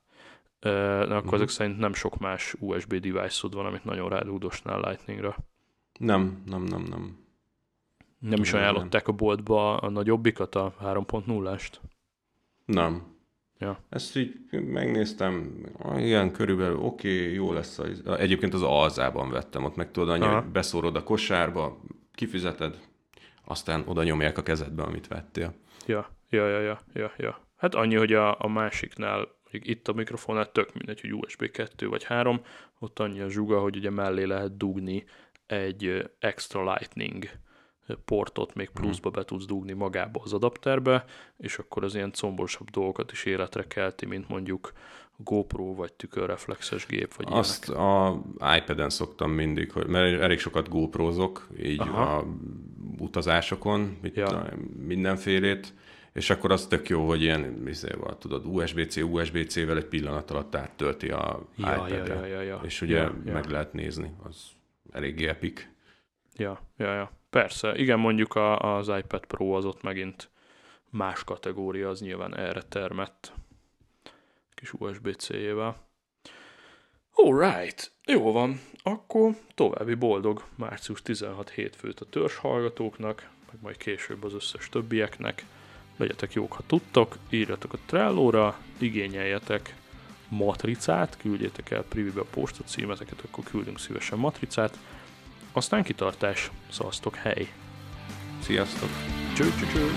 [0.64, 1.34] akkor Mhm.
[1.34, 5.36] ezek szerint nem sok más USB device-od van, amit nagyon rádúdosnál Lightningra.
[5.98, 7.22] Nem, nem, nem, nem.
[8.18, 11.80] Nem is ajánlották a boltba a nagyobbikat, a 3.0-ást?
[12.64, 13.02] Nem.
[13.58, 13.78] Ja.
[13.88, 15.62] Ezt így megnéztem,
[15.96, 17.78] igen, körülbelül oké, okay, jó lesz.
[17.78, 20.40] Az, egyébként az alzában vettem, ott meg tudod annyi, Aha.
[20.40, 21.80] hogy beszórod a kosárba,
[22.12, 22.78] kifizeted,
[23.44, 25.54] aztán oda nyomják a kezedbe, amit vettél.
[25.86, 27.38] Ja, ja, ja, ja, ja, ja.
[27.56, 31.88] Hát annyi, hogy a, a másiknál, mondjuk itt a mikrofonnál tök mindegy, hogy USB 2
[31.88, 32.40] vagy 3,
[32.78, 35.04] ott annyi a zsuga, hogy ugye mellé lehet dugni
[35.46, 37.28] egy extra lightning
[38.04, 41.04] portot még pluszba be tudsz dugni magába az adapterbe,
[41.36, 44.72] és akkor az ilyen combosabb dolgokat is életre kelti, mint mondjuk
[45.16, 47.86] GoPro vagy tükörreflexes gép, vagy Azt ilyenek.
[48.40, 52.16] a iPad-en szoktam mindig, hogy, mert elég sokat GoProzok, így Aha.
[52.16, 52.24] a
[52.98, 54.48] utazásokon, mit ja.
[54.86, 55.74] mindenfélét,
[56.14, 57.68] és akkor az tök jó, hogy ilyen,
[57.98, 62.60] van, tudod, USB-C, USB-C-vel egy pillanat alatt áttölti a ja, iPad-re, ja, ja, ja, ja.
[62.64, 63.32] és ugye ja, ja.
[63.32, 64.46] meg lehet nézni, az
[64.92, 65.66] elég epic.
[66.36, 67.12] Ja, ja, ja.
[67.30, 70.30] Persze, igen, mondjuk a, az iPad Pro az ott megint
[70.90, 73.32] más kategória, az nyilván erre termett
[74.54, 75.76] kis USB-C-jével.
[77.12, 84.24] Alright, jó van, akkor további boldog március 16 hétfőt a törzs hallgatóknak, meg majd később
[84.24, 85.44] az összes többieknek.
[85.96, 89.74] Legyetek jók, ha tudtok, írjatok a Trello-ra, igényeljetek
[90.28, 94.78] matricát, küldjétek el privibe a postacímeteket, akkor küldünk szívesen matricát.
[95.52, 97.52] Aztán kitartás, szasztok, hely!
[98.42, 98.88] Sziasztok!
[99.34, 99.90] Cső, cső, cső.